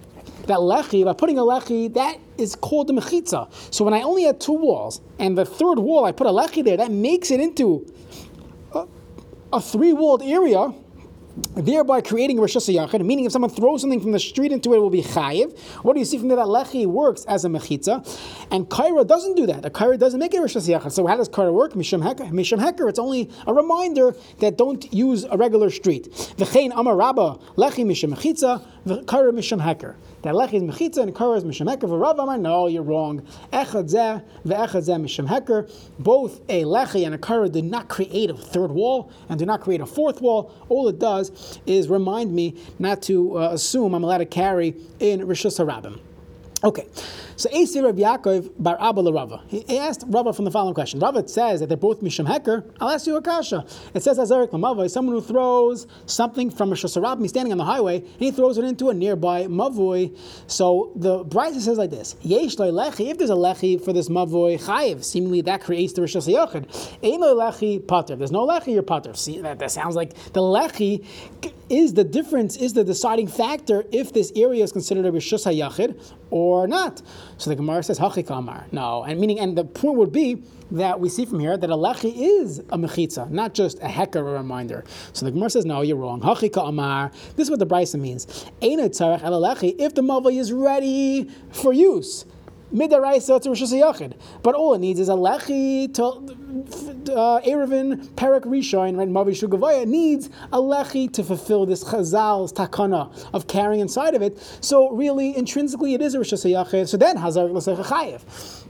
that 0.47 0.59
lechi, 0.59 1.05
by 1.05 1.15
putting 1.15 1.37
a 1.37 1.43
lechi, 1.43 1.93
that 1.95 2.19
is 2.39 2.55
called 2.55 2.87
the 2.87 2.93
mechitza. 2.93 3.53
So 3.75 3.85
when 3.85 3.93
I 3.93 4.03
only 4.03 4.23
had 4.23 4.41
two 4.41 4.53
walls, 4.53 5.01
and 5.19 5.37
the 5.37 5.45
third 5.45 5.81
wall, 5.81 6.05
I 6.05 6.13
put 6.13 6.29
a 6.29 6.31
lechi 6.31 6.65
there, 6.65 6.77
that 6.77 6.93
makes 6.93 7.33
it 7.33 7.41
into 7.41 7.93
a, 8.73 8.87
a 9.53 9.61
three-walled 9.61 10.23
area, 10.23 10.73
thereby 11.55 12.01
creating 12.01 12.41
Rosh 12.41 12.57
Yachid, 12.57 13.05
meaning 13.05 13.25
if 13.25 13.33
someone 13.33 13.51
throws 13.51 13.81
something 13.81 14.01
from 14.01 14.13
the 14.13 14.19
street 14.19 14.53
into 14.53 14.73
it, 14.73 14.77
it 14.77 14.81
will 14.81 14.91
be 14.91 15.03
chayiv. 15.03 15.59
What 15.83 15.95
do 15.95 15.99
you 15.99 16.05
see 16.05 16.19
from 16.19 16.29
there? 16.29 16.37
That 16.37 16.47
lechi 16.47 16.87
works 16.87 17.25
as 17.25 17.45
a 17.45 17.49
mechitza, 17.49 18.07
and 18.51 18.69
kaira 18.69 19.07
doesn't 19.07 19.35
do 19.35 19.47
that. 19.47 19.65
A 19.65 19.71
kaira 19.71 19.99
doesn't 19.99 20.21
make 20.21 20.35
it 20.35 20.41
Rosh 20.41 20.57
Yachid. 20.57 20.93
So 20.93 21.07
how 21.07 21.17
does 21.17 21.29
kaira 21.29 21.53
work? 21.53 21.73
Misham 21.75 22.03
heker. 22.03 22.31
Misham 22.31 22.59
heker. 22.59 22.89
It's 22.89 22.99
only 22.99 23.31
a 23.47 23.55
reminder 23.55 24.15
that 24.39 24.57
don't 24.57 24.93
use 24.93 25.25
a 25.25 25.37
regular 25.37 25.71
street. 25.71 26.11
V'chein 26.37 26.73
amar 26.75 26.97
rabba 26.97 27.39
lechi 27.57 27.85
misham 27.85 28.15
mechitza, 28.15 28.65
v'kaira 28.87 29.33
misham 29.33 29.61
heker 29.63 29.97
that 30.23 30.35
lech 30.35 30.53
is 30.55 30.63
mechitza 30.63 30.99
and 30.99 31.15
kara 31.17 31.37
is 31.37 31.45
misham 31.45 31.75
heker. 31.75 31.89
V'rav 31.89 32.19
amar, 32.19 32.39
no, 32.39 32.67
you're 32.67 32.83
wrong. 32.83 33.23
Echad 33.53 33.91
zeh 33.91 34.23
ve'echad 34.45 34.83
zeh 34.83 35.01
misham 35.01 35.29
heker. 35.29 35.71
Both 35.99 36.41
a 36.49 36.65
lechi 36.65 37.05
and 37.05 37.15
a 37.15 37.19
kara 37.19 37.49
did 37.49 37.65
not 37.65 37.89
create 37.89 38.31
a 38.31 38.35
third 38.35 38.73
wall 38.73 39.11
and 39.29 39.39
do 39.39 39.47
not 39.47 39.61
create 39.61 39.81
a 39.81 39.87
fourth 39.87 40.21
wall. 40.21 40.53
All 40.69 40.89
it 40.89 40.99
does 40.99 41.61
is 41.67 41.89
remind 41.89 42.33
me 42.33 42.57
not 42.79 43.03
to 43.03 43.39
uh, 43.39 43.51
assume 43.53 43.95
I'm 43.95 44.05
allowed 44.05 44.19
to 44.19 44.27
carry 44.27 44.75
in 45.01 45.21
Rishus 45.21 45.65
Harabim. 45.65 46.01
Okay, 46.65 46.89
so 47.37 47.49
Esi 47.51 47.81
Rabbi 47.81 48.01
Yaakov 48.01 48.51
bar 48.59 48.77
Abba 48.81 49.01
Rava. 49.01 49.43
He 49.47 49.79
asked 49.79 50.03
Rava 50.09 50.33
from 50.33 50.45
the 50.45 50.51
following 50.51 50.75
question. 50.75 50.99
Rava 50.99 51.29
says 51.29 51.61
that 51.61 51.69
they're 51.69 51.77
both 51.77 52.01
Misham 52.01 52.27
Heker. 52.27 52.69
I'll 52.81 52.89
ask 52.89 53.07
you 53.07 53.15
a 53.15 53.23
kasha. 53.23 53.65
It 53.95 54.03
says 54.03 54.19
Azarik 54.19 54.49
Lamavoi, 54.49 54.91
someone 54.91 55.15
who 55.15 55.21
throws 55.21 55.87
something 56.07 56.51
from 56.51 56.73
a 56.73 56.75
Shosarab, 56.75 57.21
he's 57.21 57.31
standing 57.31 57.53
on 57.53 57.59
the 57.59 57.65
highway, 57.65 57.99
and 57.99 58.19
he 58.19 58.33
throws 58.33 58.59
it 58.59 58.65
into 58.65 58.91
a 58.91 58.95
nearby 58.95 59.45
Mavoi. 59.45 60.19
So 60.49 60.91
the 60.97 61.25
Brisa 61.25 61.61
says 61.61 61.79
like 61.79 61.91
this: 61.91 62.17
Yesh 62.23 62.57
lechi. 62.57 63.09
If 63.09 63.19
there's 63.19 63.31
a 63.31 63.35
lechi 63.35 63.81
for 63.81 63.93
this 63.93 64.09
Mavoi 64.09 64.61
chayiv, 64.61 65.05
seemingly 65.05 65.43
that 65.43 65.61
creates 65.61 65.93
the 65.93 66.01
Rishos 66.01 66.27
Yochid. 66.27 66.65
Ein 67.05 67.21
lechi 67.21 67.87
pater. 67.87 68.17
There's 68.17 68.33
no 68.33 68.45
lechi, 68.45 68.73
you're 68.73 68.83
pater. 68.83 69.15
See 69.15 69.41
that, 69.43 69.61
that 69.61 69.71
sounds 69.71 69.95
like 69.95 70.13
the 70.33 70.41
lechi 70.41 71.07
is 71.71 71.95
the 71.95 72.05
difference, 72.05 72.57
is 72.57 72.73
the 72.73 72.83
deciding 72.83 73.29
factor 73.29 73.85
if 73.93 74.13
this 74.13 74.33
area 74.35 74.65
is 74.65 74.73
considered 74.73 75.05
a 75.05 75.13
Rishos 75.13 75.45
Hayachid 75.47 76.01
or 76.31 76.67
not. 76.67 77.03
So 77.37 77.51
the 77.51 77.57
Gemara 77.57 77.83
says 77.83 77.99
Hachikamar. 77.99 78.73
No, 78.73 79.05
and 79.05 79.19
meaning, 79.21 79.39
and 79.41 79.57
the 79.57 79.65
point 79.65 79.97
would 79.97 80.13
be 80.13 80.43
that 80.71 81.01
we 81.01 81.09
see 81.09 81.25
from 81.25 81.41
here 81.41 81.57
that 81.57 81.71
a 81.71 81.77
lechi 81.77 82.13
is 82.15 82.59
a 82.59 82.77
mechitza, 82.77 83.31
not 83.31 83.55
just 83.55 83.79
a 83.79 83.87
heker, 83.87 84.17
a 84.17 84.23
reminder. 84.23 84.85
So 85.15 85.25
the 85.25 85.33
Gemara 85.33 85.49
says, 85.51 85.65
no, 85.65 85.81
you're 85.81 85.97
wrong. 85.97 86.21
Hachika 86.21 86.69
amar. 86.69 87.11
This 87.37 87.47
is 87.47 87.51
what 87.51 87.59
the 87.59 87.67
Brisa 87.67 87.99
means. 87.99 88.27
If 88.61 89.95
the 89.95 90.03
mavli 90.03 90.39
is 90.39 90.53
ready 90.53 91.31
for 91.51 91.73
use. 91.73 92.27
Midaraisa 92.73 93.41
to 93.43 93.49
Rosh 93.51 93.63
Hashanah. 93.63 94.19
But 94.43 94.55
all 94.55 94.75
it 94.75 94.79
needs 94.79 95.01
is 95.01 95.09
a 95.09 95.13
lechi 95.13 95.93
to 95.95 96.03
uh, 97.13 97.41
Eruvin 97.41 98.15
Perak 98.17 98.45
Rishon, 98.45 98.97
right? 98.97 99.09
Mavi 99.09 99.31
Shugavaya 99.31 99.87
needs 99.87 100.29
a 100.53 100.59
lechi 100.59 101.13
to 101.13 101.25
fulfill 101.25 101.67
this 101.67 101.85
Chazal's 101.85 102.53
takana 102.53 103.11
of 103.33 103.47
carrying 103.47 103.81
inside 103.81 104.15
of 104.15 104.23
it. 104.23 104.39
So 104.61 104.91
really, 104.91 105.37
intrinsically, 105.37 105.95
it 105.95 106.03
is 106.03 106.15
a 106.15 106.19
Rosh 106.19 106.33
Hashanah. 106.33 106.89
So 106.89 106.97
then 106.97 107.17
Hazar 107.17 107.45
L'Secha 107.45 107.85
Chayev. 107.85 108.68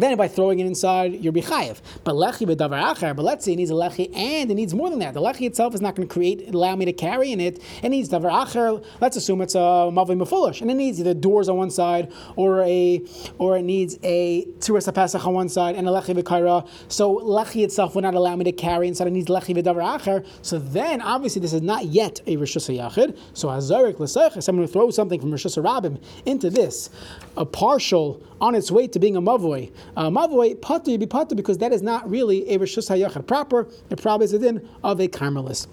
Then 0.00 0.16
by 0.16 0.28
throwing 0.28 0.58
it 0.60 0.66
inside, 0.66 1.22
you're 1.22 1.32
bichayev. 1.32 1.80
But 2.04 2.14
lechi 2.14 2.46
bedavar 2.46 2.94
acher. 2.94 3.14
But 3.14 3.24
let's 3.24 3.44
say 3.44 3.52
it 3.52 3.56
needs 3.56 3.70
a 3.70 3.74
lechi, 3.74 4.14
and 4.16 4.50
it 4.50 4.54
needs 4.54 4.74
more 4.74 4.90
than 4.90 4.98
that. 5.00 5.14
The 5.14 5.20
lechi 5.20 5.46
itself 5.46 5.74
is 5.74 5.80
not 5.80 5.94
going 5.94 6.08
to 6.08 6.12
create 6.12 6.48
allow 6.54 6.74
me 6.76 6.84
to 6.86 6.92
carry 6.92 7.32
in 7.32 7.40
it. 7.40 7.62
It 7.82 7.90
needs 7.90 8.08
davar 8.08 8.30
acher. 8.30 8.84
Let's 9.00 9.16
assume 9.16 9.40
it's 9.42 9.54
a 9.54 9.58
mavi 9.58 10.16
mafulish, 10.20 10.60
and 10.60 10.70
it 10.70 10.74
needs 10.74 11.00
either 11.00 11.14
doors 11.14 11.48
on 11.48 11.56
one 11.56 11.70
side 11.70 12.12
or 12.36 12.62
a 12.62 13.02
or 13.38 13.58
it 13.58 13.62
needs 13.62 13.98
a 14.02 14.46
tiras 14.60 14.92
pesach 14.92 15.26
on 15.26 15.34
one 15.34 15.48
side 15.48 15.76
and 15.76 15.88
a 15.88 15.90
lechi 15.90 16.20
v'kaira. 16.20 16.66
So 16.88 17.18
lechi 17.18 17.64
itself 17.64 17.94
will 17.94 18.02
not 18.02 18.14
allow 18.14 18.36
me 18.36 18.44
to 18.44 18.52
carry 18.52 18.88
inside. 18.88 19.08
It 19.08 19.12
needs 19.12 19.28
lechi 19.28 19.54
v'davar 19.56 19.98
acher. 19.98 20.26
So 20.42 20.58
then 20.58 21.00
obviously 21.00 21.40
this 21.40 21.52
is 21.52 21.62
not 21.62 21.86
yet 21.86 22.20
a 22.26 22.36
rishus 22.36 22.74
yachid. 22.74 23.18
So 23.34 23.48
hazarik 23.48 23.98
l'sech, 23.98 24.42
someone 24.42 24.66
who 24.66 24.72
throws 24.72 24.96
something 24.96 25.20
from 25.20 25.30
rishus 25.30 25.62
rabim 25.62 26.02
into 26.24 26.50
this, 26.50 26.90
a 27.36 27.44
partial 27.44 28.22
on 28.40 28.54
its 28.54 28.70
way 28.70 28.86
to 28.88 28.98
being 28.98 29.16
a 29.16 29.22
mavoi. 29.22 29.72
Uh, 29.96 30.08
mavoi, 30.10 30.60
pater, 30.60 30.96
be 30.98 31.06
pater, 31.06 31.34
because 31.34 31.58
that 31.58 31.72
is 31.72 31.82
not 31.82 32.08
really 32.08 32.48
a 32.50 32.58
Rishus 32.58 32.90
HaYachar 32.90 33.26
proper. 33.26 33.68
It 33.90 34.00
probably 34.00 34.24
is 34.24 34.32
a 34.32 34.38
din 34.38 34.68
of 34.82 35.00
a 35.00 35.08
Carmelis. 35.08 35.66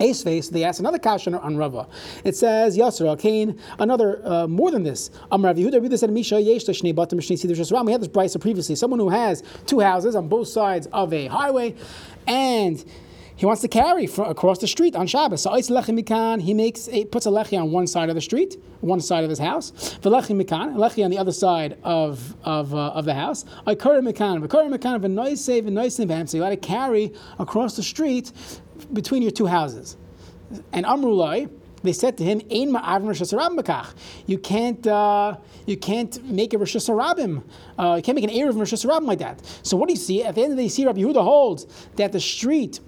Ace 0.00 0.22
face, 0.22 0.48
they 0.48 0.64
ask 0.64 0.80
another 0.80 0.98
question 0.98 1.34
on 1.34 1.58
Rava. 1.58 1.86
It 2.24 2.34
says, 2.34 2.76
Yasser 2.76 3.18
Kain, 3.18 3.60
another, 3.78 4.26
uh, 4.26 4.46
more 4.46 4.70
than 4.70 4.82
this. 4.82 5.10
Rav 5.30 5.56
Yehuda, 5.56 5.78
We 7.84 7.92
had 7.92 8.00
this 8.00 8.08
brisa 8.08 8.40
previously. 8.40 8.76
Someone 8.76 8.98
who 8.98 9.10
has 9.10 9.42
two 9.66 9.80
houses 9.80 10.16
on 10.16 10.28
both 10.28 10.48
sides 10.48 10.86
of 10.94 11.12
a 11.12 11.26
highway, 11.26 11.74
and 12.26 12.82
he 13.40 13.46
wants 13.46 13.62
to 13.62 13.68
carry 13.68 14.04
across 14.04 14.58
the 14.58 14.66
street 14.66 14.94
on 14.94 15.06
Shabbos. 15.06 15.40
So 15.40 15.50
Ois 15.52 15.70
Lechi 15.70 15.98
Mikan, 15.98 16.42
he 16.42 16.52
makes 16.52 16.90
a, 16.90 17.06
puts 17.06 17.24
a 17.24 17.30
lechi 17.30 17.58
on 17.58 17.72
one 17.72 17.86
side 17.86 18.10
of 18.10 18.14
the 18.14 18.20
street, 18.20 18.62
one 18.82 19.00
side 19.00 19.24
of 19.24 19.30
his 19.30 19.38
house. 19.38 19.70
V'lechi 20.02 20.38
mikan, 20.38 20.74
lechi 20.74 21.02
on 21.02 21.10
the 21.10 21.16
other 21.16 21.32
side 21.32 21.78
of 21.82 22.36
of, 22.44 22.74
uh, 22.74 22.88
of 22.88 23.06
the 23.06 23.14
house. 23.14 23.46
Ikara 23.66 24.02
mikan, 24.06 24.46
v'kara 24.46 24.68
mikan, 24.70 25.00
v'noisei 25.00 25.62
v'noisei 25.62 26.06
v'hem. 26.06 26.28
So 26.28 26.36
you 26.36 26.42
got 26.42 26.50
to 26.50 26.56
carry 26.58 27.14
across 27.38 27.76
the 27.76 27.82
street 27.82 28.30
between 28.92 29.22
your 29.22 29.30
two 29.30 29.46
houses. 29.46 29.96
And 30.74 30.84
Amrulai, 30.84 31.50
they 31.82 31.94
said 31.94 32.18
to 32.18 32.24
him, 32.24 32.42
"Ein 32.50 32.72
ma'avim 32.72 33.08
Hashanah 33.08 33.94
You 34.26 34.36
can't, 34.36 34.86
uh, 34.86 35.38
you 35.64 35.78
can't 35.78 36.22
make 36.26 36.52
a 36.52 36.58
Hashanah 36.58 37.42
uh, 37.78 37.94
You 37.96 38.02
can't 38.02 38.16
make 38.16 38.24
an 38.24 38.36
erev 38.36 38.58
Rosh 38.58 38.74
Hashanah 38.74 39.06
like 39.06 39.20
that. 39.20 39.40
So 39.62 39.78
what 39.78 39.88
do 39.88 39.94
you 39.94 39.98
see 39.98 40.24
at 40.24 40.34
the 40.34 40.42
end 40.42 40.52
of 40.52 40.56
the 40.58 40.60
day? 40.60 40.64
You 40.64 40.68
see 40.68 40.84
Rabbi 40.84 41.00
Yehuda 41.00 41.24
holds 41.24 41.66
that 41.96 42.12
the 42.12 42.20
street 42.20 42.80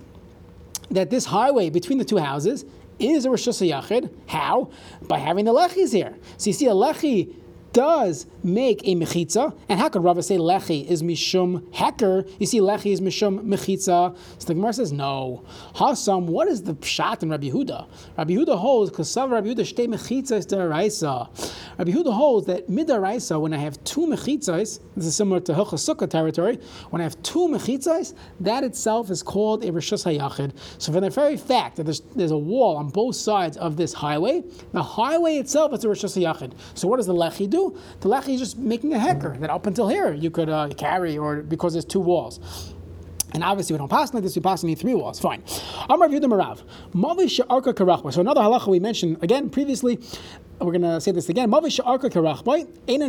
that 0.93 1.11
this 1.11 1.25
highway 1.25 1.71
between 1.71 1.99
the 1.99 2.05
two 2.05 2.19
houses 2.19 2.65
is 2.99 3.25
a 3.25 3.31
Rosh 3.31 3.49
Hashanah. 3.49 4.11
How? 4.27 4.71
By 5.03 5.19
having 5.19 5.45
the 5.45 5.53
lechis 5.53 5.93
here. 5.93 6.15
So 6.37 6.51
you 6.51 6.55
see 6.55 6.67
a 6.67 6.73
lechi 6.73 7.35
does 7.73 8.27
make 8.43 8.83
a 8.85 8.95
mechitza. 8.95 9.57
And 9.69 9.79
how 9.79 9.89
could 9.89 10.03
Rava 10.03 10.23
say 10.23 10.37
lechi 10.37 10.87
is 10.87 11.03
mishum 11.03 11.61
heker? 11.73 12.31
You 12.39 12.47
see, 12.47 12.61
lechi 12.61 12.93
is 12.93 13.01
mishum 13.01 13.45
mechitza. 13.45 14.17
So 14.39 14.47
the 14.47 14.55
Gemara 14.55 14.73
says 14.73 14.93
no. 14.93 15.45
Hasam, 15.75 16.27
what 16.27 16.49
is 16.49 16.63
the 16.63 16.75
pshat 16.75 17.23
in 17.23 17.31
Rabbi 17.31 17.49
Huda? 17.49 17.87
Rabbi 18.17 18.35
Huda 18.35 18.59
holds 18.59 18.91
because 18.91 19.17
Rabbi 19.17 19.49
Huda 19.49 19.61
shtei 19.61 19.89
mechitza 19.89 20.33
is 20.33 20.47
deraisa. 20.47 21.29
Rabbi 21.79 21.93
Huda 21.93 22.13
holds 22.13 22.47
that 22.47 22.69
midaraisa 22.69 23.41
when 23.41 23.53
I 23.53 23.59
have 23.59 23.83
two 23.85 24.07
mechitzas, 24.07 24.81
this 24.97 25.07
is 25.07 25.17
similar 25.17 25.41
to 25.41 25.53
Hilchasukah 25.53 26.11
territory. 26.11 26.59
When 26.91 27.01
I 27.01 27.05
have 27.05 27.21
two 27.23 27.49
mechitzas, 27.49 28.15
that 28.41 28.65
itself 28.65 29.11
is 29.11 29.23
called 29.23 29.65
a 29.65 29.71
rishus 29.71 30.05
hayachid. 30.05 30.53
So 30.79 30.93
for 30.93 31.01
the 31.01 31.11
very 31.11 31.37
fact 31.37 31.77
that 31.77 31.85
there's, 31.85 32.01
there's 32.15 32.31
a 32.31 32.39
wall 32.39 32.77
on 32.77 32.89
both 32.89 33.17
sides 33.17 33.57
of 33.57 33.77
this 33.77 33.93
highway, 33.93 34.43
the 34.73 34.83
highway 34.83 35.37
itself 35.37 35.73
is 35.73 35.85
a 35.85 35.89
rishus 35.89 36.21
hayachid. 36.21 36.53
So 36.75 36.89
what 36.89 36.99
does 36.99 37.07
the 37.07 37.15
lechi 37.15 37.49
do? 37.49 37.62
The 38.01 38.09
lechi 38.09 38.35
is 38.35 38.41
just 38.41 38.59
making 38.59 38.93
a 38.95 38.99
hecker 38.99 39.37
that 39.39 39.51
up 39.51 39.67
until 39.67 39.89
here 39.89 40.13
you 40.13 40.31
could 40.31 40.49
uh, 40.49 40.69
carry, 40.77 41.19
or 41.19 41.43
because 41.43 41.73
there's 41.75 41.85
two 41.85 42.01
walls. 42.01 42.75
And 43.35 43.43
obviously, 43.43 43.75
we 43.75 43.79
don't 43.79 43.89
pass 43.89 44.13
like 44.13 44.23
this, 44.23 44.37
we 44.37 44.43
pass 44.43 44.63
need 44.63 44.79
three 44.79 44.95
walls. 44.95 45.19
Fine. 45.19 45.43
Amar 45.89 46.09
Yudim 46.09 46.31
Marav. 46.33 46.63
Mavish 46.95 47.41
Arka 47.47 47.73
Karachba. 47.73 48.13
So 48.13 48.21
another 48.21 48.43
halacha 48.43 48.69
we 48.69 48.79
mentioned 48.79 49.23
again 49.23 49.49
previously. 49.49 49.99
We're 50.63 50.73
going 50.73 50.83
to 50.83 51.01
say 51.01 51.11
this 51.11 51.29
again. 51.29 51.51
So 51.51 51.59
on 51.59 51.71
Yud 51.71 53.03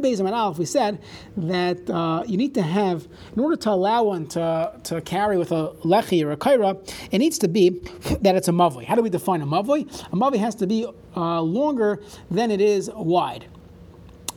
Beis 0.00 0.32
Alf, 0.32 0.58
we 0.58 0.64
said 0.64 1.02
that 1.36 1.90
uh, 1.90 2.22
you 2.26 2.38
need 2.38 2.54
to 2.54 2.62
have, 2.62 3.06
in 3.34 3.42
order 3.42 3.56
to 3.56 3.70
allow 3.70 4.04
one 4.04 4.26
to, 4.28 4.72
to 4.84 5.02
carry 5.02 5.36
with 5.36 5.52
a 5.52 5.74
lechi 5.84 6.24
or 6.24 6.32
a 6.32 6.36
kaira, 6.36 6.78
it 7.10 7.18
needs 7.18 7.38
to 7.40 7.48
be 7.48 7.68
that 8.22 8.36
it's 8.36 8.48
a 8.48 8.52
mavli. 8.52 8.84
How 8.84 8.94
do 8.94 9.02
we 9.02 9.10
define 9.10 9.42
a 9.42 9.46
mavli? 9.46 9.82
A 10.06 10.16
mavli 10.16 10.38
has 10.38 10.54
to 10.56 10.66
be 10.66 10.86
uh, 11.14 11.42
longer 11.42 12.02
than 12.30 12.50
it 12.50 12.62
is 12.62 12.90
wide. 12.94 13.46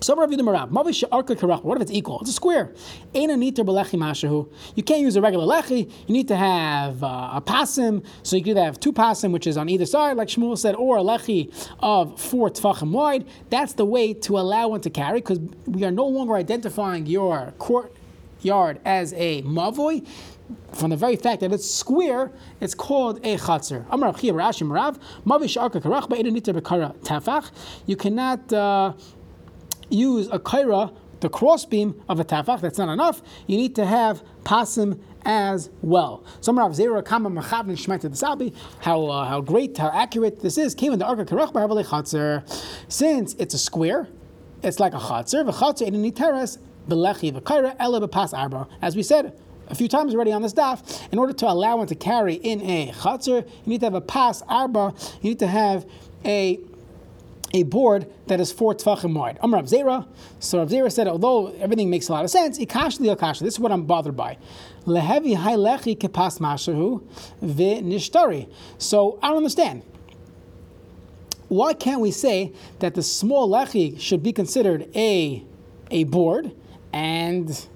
What 0.05 1.77
if 1.77 1.81
it's 1.81 1.91
equal? 1.91 2.19
It's 2.21 2.29
a 2.29 2.33
square. 2.33 2.73
You 3.13 4.83
can't 4.83 5.01
use 5.01 5.15
a 5.15 5.21
regular 5.21 5.45
lechi. 5.45 5.91
You 6.07 6.13
need 6.13 6.27
to 6.27 6.35
have 6.35 7.03
uh, 7.03 7.31
a 7.33 7.41
pasim. 7.41 8.03
So 8.23 8.35
you 8.35 8.43
could 8.43 8.51
either 8.51 8.63
have 8.63 8.79
two 8.79 8.91
pasim, 8.93 9.31
which 9.31 9.47
is 9.47 9.55
on 9.57 9.69
either 9.69 9.85
side, 9.85 10.17
like 10.17 10.27
Shmuel 10.27 10.57
said, 10.57 10.75
or 10.75 10.97
a 10.97 11.01
lechi 11.01 11.53
of 11.79 12.19
four 12.19 12.49
tfachim 12.49 12.91
wide. 12.91 13.25
That's 13.49 13.73
the 13.73 13.85
way 13.85 14.13
to 14.13 14.37
allow 14.37 14.69
one 14.69 14.81
to 14.81 14.89
carry, 14.89 15.19
because 15.19 15.39
we 15.65 15.83
are 15.85 15.91
no 15.91 16.05
longer 16.05 16.35
identifying 16.35 17.05
your 17.05 17.53
courtyard 17.57 18.79
as 18.85 19.13
a 19.13 19.41
mavoi 19.43 20.05
from 20.73 20.89
the 20.89 20.97
very 20.97 21.15
fact 21.15 21.39
that 21.39 21.53
it's 21.53 21.69
square, 21.69 22.31
it's 22.59 22.75
called 22.75 23.17
a 23.25 23.37
chatzir. 23.37 23.85
You 27.85 27.95
cannot 27.95 28.53
uh, 28.53 28.93
use 29.89 30.27
a 30.31 30.39
kaira, 30.39 30.95
the 31.19 31.29
crossbeam 31.29 32.01
of 32.09 32.19
a 32.19 32.25
tafach. 32.25 32.61
That's 32.61 32.77
not 32.77 32.89
enough. 32.89 33.21
You 33.47 33.57
need 33.57 33.75
to 33.75 33.85
have 33.85 34.23
pasim 34.43 34.99
as 35.25 35.69
well. 35.81 36.23
Some 36.41 36.59
Rav 36.59 36.71
Zera 36.71 37.03
Kama 37.03 37.29
Mechavin 37.29 37.77
Shemeta 37.77 38.09
Desabi, 38.09 38.53
how 38.79 39.05
uh, 39.05 39.25
how 39.25 39.41
great, 39.41 39.77
how 39.77 39.89
accurate 39.89 40.41
this 40.41 40.57
is. 40.57 40.75
Came 40.75 40.93
in 40.93 40.99
the 40.99 41.05
Arka 41.05 41.25
Karach 41.25 41.53
Chatzir. 41.53 42.43
Since 42.89 43.35
it's 43.35 43.53
a 43.53 43.57
square, 43.57 44.07
it's 44.61 44.79
like 44.79 44.93
a 44.93 44.97
chatzir. 44.97 45.49
V'chatzir 45.49 45.87
in 45.87 46.11
teres 46.11 46.57
belechi 46.87 47.31
v'kaira 47.31 47.75
ele 47.79 48.01
b'pas 48.07 48.37
arba. 48.37 48.67
As 48.81 48.95
we 48.95 49.03
said, 49.03 49.39
a 49.67 49.75
few 49.75 49.87
times 49.87 50.13
already 50.13 50.31
on 50.31 50.41
this 50.41 50.53
daf, 50.53 51.07
in 51.11 51.19
order 51.19 51.33
to 51.33 51.49
allow 51.49 51.77
one 51.77 51.87
to 51.87 51.95
carry 51.95 52.35
in 52.35 52.61
a 52.61 52.91
chatzir, 52.91 53.47
you 53.47 53.51
need 53.65 53.79
to 53.79 53.85
have 53.85 53.93
a 53.93 54.01
pas 54.01 54.41
arba, 54.47 54.93
you 55.21 55.31
need 55.31 55.39
to 55.39 55.47
have 55.47 55.85
a 56.25 56.59
a 57.53 57.63
board 57.63 58.11
that 58.27 58.41
is 58.41 58.51
four 58.51 58.73
tfachim 58.73 59.13
wide. 59.13 59.37
Amr 59.41 59.59
Zera. 59.63 60.07
So 60.39 60.57
Rav 60.57 60.69
Zera 60.69 60.91
said, 60.91 61.07
although 61.07 61.53
everything 61.53 61.89
makes 61.89 62.09
a 62.09 62.11
lot 62.11 62.23
of 62.23 62.31
sense, 62.31 62.57
ikashli 62.57 63.15
akashli. 63.15 63.41
This 63.41 63.55
is 63.55 63.59
what 63.59 63.71
I'm 63.71 63.83
bothered 63.83 64.17
by. 64.17 64.37
Lehevi 64.85 65.37
hailechi 65.37 65.97
kepas 65.97 66.39
mashahu 66.39 67.03
v'nishtari. 67.43 68.51
So 68.79 69.19
I 69.21 69.27
don't 69.27 69.37
understand. 69.37 69.83
Why 71.47 71.73
can't 71.73 72.01
we 72.01 72.09
say 72.09 72.53
that 72.79 72.95
the 72.95 73.03
small 73.03 73.47
lechi 73.47 73.99
should 73.99 74.23
be 74.23 74.33
considered 74.33 74.89
a 74.95 75.43
a 75.91 76.05
board 76.05 76.51
and 76.91 77.67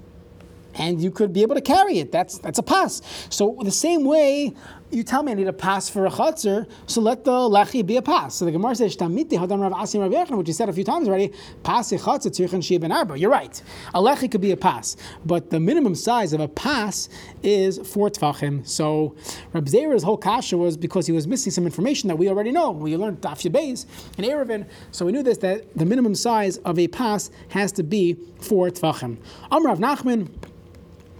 and 0.74 1.02
you 1.02 1.10
could 1.10 1.32
be 1.32 1.42
able 1.42 1.54
to 1.54 1.60
carry 1.60 1.98
it. 1.98 2.12
That's 2.12 2.38
that's 2.38 2.58
a 2.58 2.62
pass. 2.62 3.02
So 3.30 3.56
the 3.62 3.70
same 3.70 4.04
way 4.04 4.54
you 4.90 5.02
tell 5.02 5.22
me 5.22 5.32
I 5.32 5.34
need 5.34 5.48
a 5.48 5.52
pass 5.52 5.88
for 5.88 6.06
a 6.06 6.10
chutzner, 6.10 6.66
so 6.86 7.00
let 7.00 7.24
the 7.24 7.30
lechi 7.30 7.84
be 7.84 7.96
a 7.96 8.02
pass. 8.02 8.34
So 8.36 8.44
the 8.44 8.52
Gemara 8.52 8.74
says, 8.74 8.96
"Shtamiti 8.96 9.32
hadam 9.32 9.60
Rav 9.60 9.72
Asim 9.72 10.00
Rav 10.00 10.10
Yechon," 10.10 10.38
which 10.38 10.48
you 10.48 10.54
said 10.54 10.68
a 10.68 10.72
few 10.72 10.84
times 10.84 11.08
already. 11.08 11.32
Pass 11.62 11.92
chutzner 11.92 12.30
tzirchen 12.30 12.60
shia 12.60 12.80
ben 12.80 12.92
arba. 12.92 13.18
You're 13.18 13.30
right. 13.30 13.60
A 13.94 14.00
lechi 14.00 14.30
could 14.30 14.40
be 14.40 14.50
a 14.50 14.56
pass, 14.56 14.96
but 15.26 15.50
the 15.50 15.60
minimum 15.60 15.94
size 15.94 16.32
of 16.32 16.40
a 16.40 16.48
pass 16.48 17.08
is 17.42 17.78
four 17.78 18.10
tvachim. 18.10 18.66
So 18.66 19.14
Rab 19.52 19.68
Zera's 19.68 20.02
whole 20.02 20.16
kasha 20.16 20.56
was 20.56 20.76
because 20.76 21.06
he 21.06 21.12
was 21.12 21.26
missing 21.26 21.52
some 21.52 21.64
information 21.64 22.08
that 22.08 22.16
we 22.16 22.28
already 22.28 22.52
know. 22.52 22.70
We 22.70 22.96
learned 22.96 23.20
Daf 23.20 23.48
Beis 23.50 23.86
in 24.16 24.24
Eruvin, 24.24 24.66
so 24.90 25.06
we 25.06 25.12
knew 25.12 25.22
this 25.22 25.38
that 25.38 25.76
the 25.76 25.84
minimum 25.84 26.14
size 26.14 26.58
of 26.58 26.78
a 26.78 26.88
pass 26.88 27.30
has 27.50 27.72
to 27.72 27.82
be 27.82 28.16
four 28.40 28.70
tvachim. 28.70 29.18
Amrav 29.50 29.78
Nachman. 29.78 30.28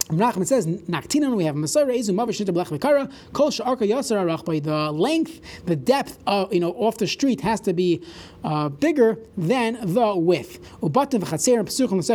Rachman 0.09 0.47
says, 0.47 0.66
Naktinan, 0.66 1.37
we 1.37 1.44
have 1.44 1.55
Masara, 1.55 1.94
Ezu, 1.94 2.14
Mavashita, 2.14 2.49
Blech, 2.49 2.68
Vikara, 2.68 3.12
Kol 3.35 3.51
Sha'arka 3.51 3.87
Yasar 3.87 4.25
Arachbay. 4.25 4.62
The 4.62 4.90
length, 4.90 5.40
the 5.66 5.77
depth 5.77 6.18
of, 6.27 6.53
you 6.53 6.61
know, 6.61 6.73
off 6.73 6.97
the 6.97 7.07
street 7.07 7.42
has 7.42 7.61
to 7.61 7.75
be 7.75 8.03
uh, 8.42 8.71
bigger 8.71 9.18
than 9.37 9.79
the 9.94 10.16
width. 10.16 10.61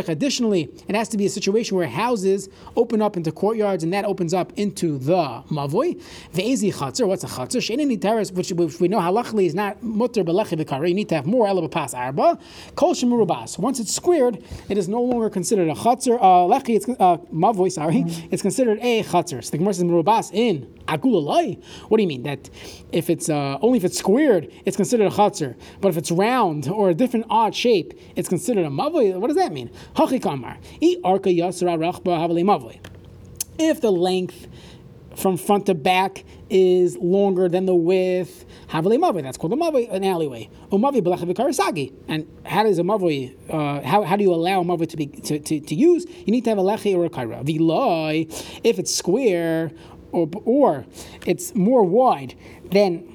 Additionally, 0.09 0.69
it 0.87 0.95
has 0.95 1.09
to 1.09 1.17
be 1.17 1.25
a 1.25 1.29
situation 1.29 1.77
where 1.77 1.87
houses 1.87 2.49
open 2.75 3.01
up 3.01 3.15
into 3.15 3.31
courtyards 3.31 3.83
and 3.83 3.93
that 3.93 4.05
opens 4.05 4.33
up 4.33 4.51
into 4.55 4.97
the 4.97 5.43
mavoi. 5.51 6.01
Ve'ezi 6.33 6.73
chatzir, 6.73 7.07
what's 7.07 7.23
a 7.23 7.27
chatzir? 7.27 7.61
She'enini 7.61 7.97
teres, 7.97 8.31
which, 8.31 8.51
which 8.53 8.79
we 8.79 8.87
know 8.87 8.99
halachically 8.99 9.45
is 9.45 9.53
not 9.53 9.83
mutter 9.83 10.23
belechi 10.23 10.57
v'kari. 10.59 10.89
You 10.89 10.95
need 10.95 11.09
to 11.09 11.15
have 11.15 11.27
more 11.27 11.69
pas 11.69 11.93
arba. 11.93 12.39
Kol 12.75 12.95
shemurubas. 12.95 13.59
Once 13.59 13.79
it's 13.79 13.93
squared, 13.93 14.43
it 14.69 14.77
is 14.77 14.87
no 14.87 15.01
longer 15.01 15.29
considered 15.29 15.67
a 15.69 15.75
chatzir. 15.75 16.17
Uh, 16.17 16.47
lechi, 16.47 16.75
it's 16.75 16.89
uh, 16.89 17.17
mavoi. 17.31 17.82
Sorry, 17.83 18.05
it's 18.31 18.41
considered 18.41 18.79
a 18.81 19.03
chatzir. 19.03 19.43
So 19.43 19.51
the 19.51 19.57
Gemara 19.57 19.73
says 19.73 20.31
in 20.33 20.73
agulalai. 20.87 21.61
What 21.89 21.97
do 21.97 22.01
you 22.01 22.07
mean 22.07 22.23
that 22.23 22.49
if 22.93 23.09
it's 23.09 23.27
uh, 23.27 23.57
only 23.61 23.77
if 23.77 23.83
it's 23.83 23.97
squared, 23.97 24.49
it's 24.63 24.77
considered 24.77 25.07
a 25.07 25.09
chatzir, 25.09 25.57
but 25.81 25.89
if 25.89 25.97
it's 25.97 26.09
round 26.09 26.69
or 26.69 26.91
a 26.91 26.93
different 26.93 27.25
odd 27.29 27.53
shape, 27.53 27.93
it's 28.15 28.29
considered 28.29 28.65
a 28.65 28.69
mavli. 28.69 29.19
What 29.19 29.27
does 29.27 29.35
that 29.35 29.51
mean? 29.51 29.69
If 33.59 33.81
the 33.81 33.91
length 33.91 34.47
from 35.15 35.37
front 35.37 35.65
to 35.67 35.75
back 35.75 36.23
is 36.49 36.97
longer 36.97 37.49
than 37.49 37.65
the 37.65 37.75
width, 37.75 38.45
havali 38.67 38.97
mavli. 38.97 39.21
That's 39.23 39.37
called 39.37 39.53
a 39.53 39.55
mavli, 39.55 39.91
an 39.91 40.03
alleyway. 40.03 40.49
Umavi 40.71 41.01
b'lecha 41.01 41.93
And 42.07 42.27
how 42.45 42.63
does 42.63 42.79
a 42.79 42.83
mavli? 42.83 43.35
Uh, 43.49 43.85
how, 43.85 44.03
how 44.03 44.15
do 44.15 44.23
you 44.23 44.33
allow 44.33 44.61
a 44.61 44.63
mavli 44.63 44.87
to 44.89 44.97
be 44.97 45.07
to, 45.07 45.39
to, 45.39 45.59
to 45.59 45.75
use? 45.75 46.05
You 46.25 46.31
need 46.31 46.43
to 46.45 46.49
have 46.49 46.59
a 46.59 46.63
lechi 46.63 46.95
or 46.95 47.05
a 47.05 47.09
kaira. 47.09 47.43
V'loy, 47.43 48.59
if 48.63 48.79
it's 48.79 48.93
square 48.93 49.71
or 50.11 50.29
or 50.45 50.85
it's 51.25 51.55
more 51.55 51.83
wide, 51.83 52.35
then 52.71 53.09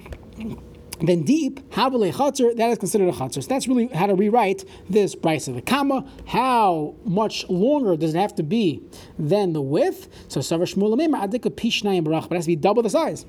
then 1.01 1.23
deep, 1.23 1.61
Havale 1.71 2.13
Chatzar, 2.13 2.57
that 2.57 2.71
is 2.71 2.79
considered 2.79 3.09
a 3.09 3.13
Chatzar. 3.13 3.43
So 3.43 3.49
that's 3.49 3.69
really 3.69 3.87
how 3.89 4.07
to 4.07 4.15
rewrite 4.15 4.65
this 4.91 5.15
of 5.15 5.55
the 5.55 5.63
Kama. 5.63 6.05
How 6.27 6.95
much 7.05 7.49
longer 7.49 7.97
does 7.97 8.15
it 8.15 8.19
have 8.19 8.35
to 8.37 8.43
be 8.43 8.83
than 9.19 9.53
the 9.53 9.63
width? 9.63 10.09
So 10.29 10.41
Savar 10.41 10.73
Shmuel 10.73 10.97
Adika 10.97 11.51
Pishnayim 11.51 12.05
Barach, 12.05 12.29
but 12.29 12.33
it 12.33 12.37
has 12.37 12.45
to 12.45 12.49
be 12.49 12.57
double 12.57 12.83
the 12.83 12.91
size. 12.91 13.27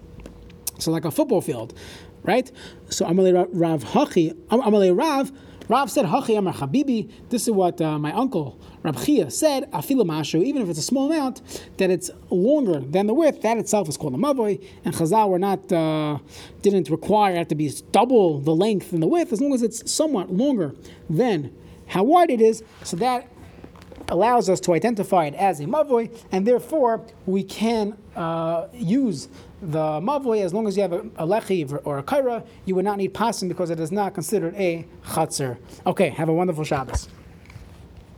So 0.79 0.91
like 0.91 1.05
a 1.05 1.11
football 1.11 1.41
field, 1.41 1.77
right? 2.23 2.51
So 2.89 3.05
Amalei 3.05 3.47
Rav 3.51 3.83
Hachi, 3.83 4.33
Amalei 4.47 4.97
Rav, 4.97 5.31
Rav 5.67 5.91
said, 5.91 6.05
Hachi 6.05 6.37
Amar 6.37 6.53
Habibi, 6.53 7.11
this 7.29 7.43
is 7.43 7.51
what 7.51 7.79
uh, 7.79 7.99
my 7.99 8.11
uncle 8.13 8.59
Rab 8.81 8.97
Chia 8.97 9.29
said, 9.29 9.69
Afilu 9.71 10.05
Mashu, 10.05 10.43
even 10.43 10.61
if 10.61 10.69
it's 10.69 10.79
a 10.79 10.83
small 10.83 11.11
amount, 11.11 11.41
that 11.77 11.89
it's 11.89 12.09
longer 12.29 12.79
than 12.79 13.07
the 13.07 13.13
width, 13.13 13.41
that 13.41 13.57
itself 13.57 13.89
is 13.89 13.97
called 13.97 14.13
a 14.13 14.17
Mavoy, 14.17 14.63
and 14.85 14.93
Chazal 14.93 15.29
were 15.29 15.39
not, 15.39 15.71
uh, 15.71 16.17
didn't 16.61 16.89
require 16.89 17.35
it 17.35 17.49
to 17.49 17.55
be 17.55 17.69
double 17.91 18.39
the 18.39 18.55
length 18.55 18.93
and 18.93 19.03
the 19.03 19.07
width, 19.07 19.33
as 19.33 19.41
long 19.41 19.53
as 19.53 19.63
it's 19.63 19.91
somewhat 19.91 20.31
longer 20.31 20.73
than 21.09 21.53
how 21.87 22.03
wide 22.03 22.29
it 22.29 22.39
is, 22.39 22.63
so 22.83 22.95
that 22.95 23.27
allows 24.07 24.49
us 24.49 24.59
to 24.61 24.73
identify 24.73 25.25
it 25.25 25.35
as 25.35 25.59
a 25.59 25.65
Mavoy, 25.65 26.15
and 26.31 26.47
therefore 26.47 27.05
we 27.25 27.43
can 27.43 27.97
uh, 28.15 28.67
use 28.73 29.27
the 29.61 29.99
mavoi, 29.99 30.41
as 30.41 30.53
long 30.53 30.67
as 30.67 30.77
you 30.77 30.81
have 30.83 30.93
a, 30.93 31.05
a 31.17 31.79
or 31.83 31.97
a 31.97 32.03
kaira, 32.03 32.45
you 32.65 32.75
would 32.75 32.85
not 32.85 32.97
need 32.97 33.13
pasim 33.13 33.49
because 33.49 33.69
it 33.69 33.79
is 33.79 33.91
not 33.91 34.13
considered 34.13 34.55
a 34.55 34.85
chatzir. 35.05 35.57
Okay, 35.85 36.09
have 36.09 36.29
a 36.29 36.33
wonderful 36.33 36.63
Shabbos. 36.63 37.09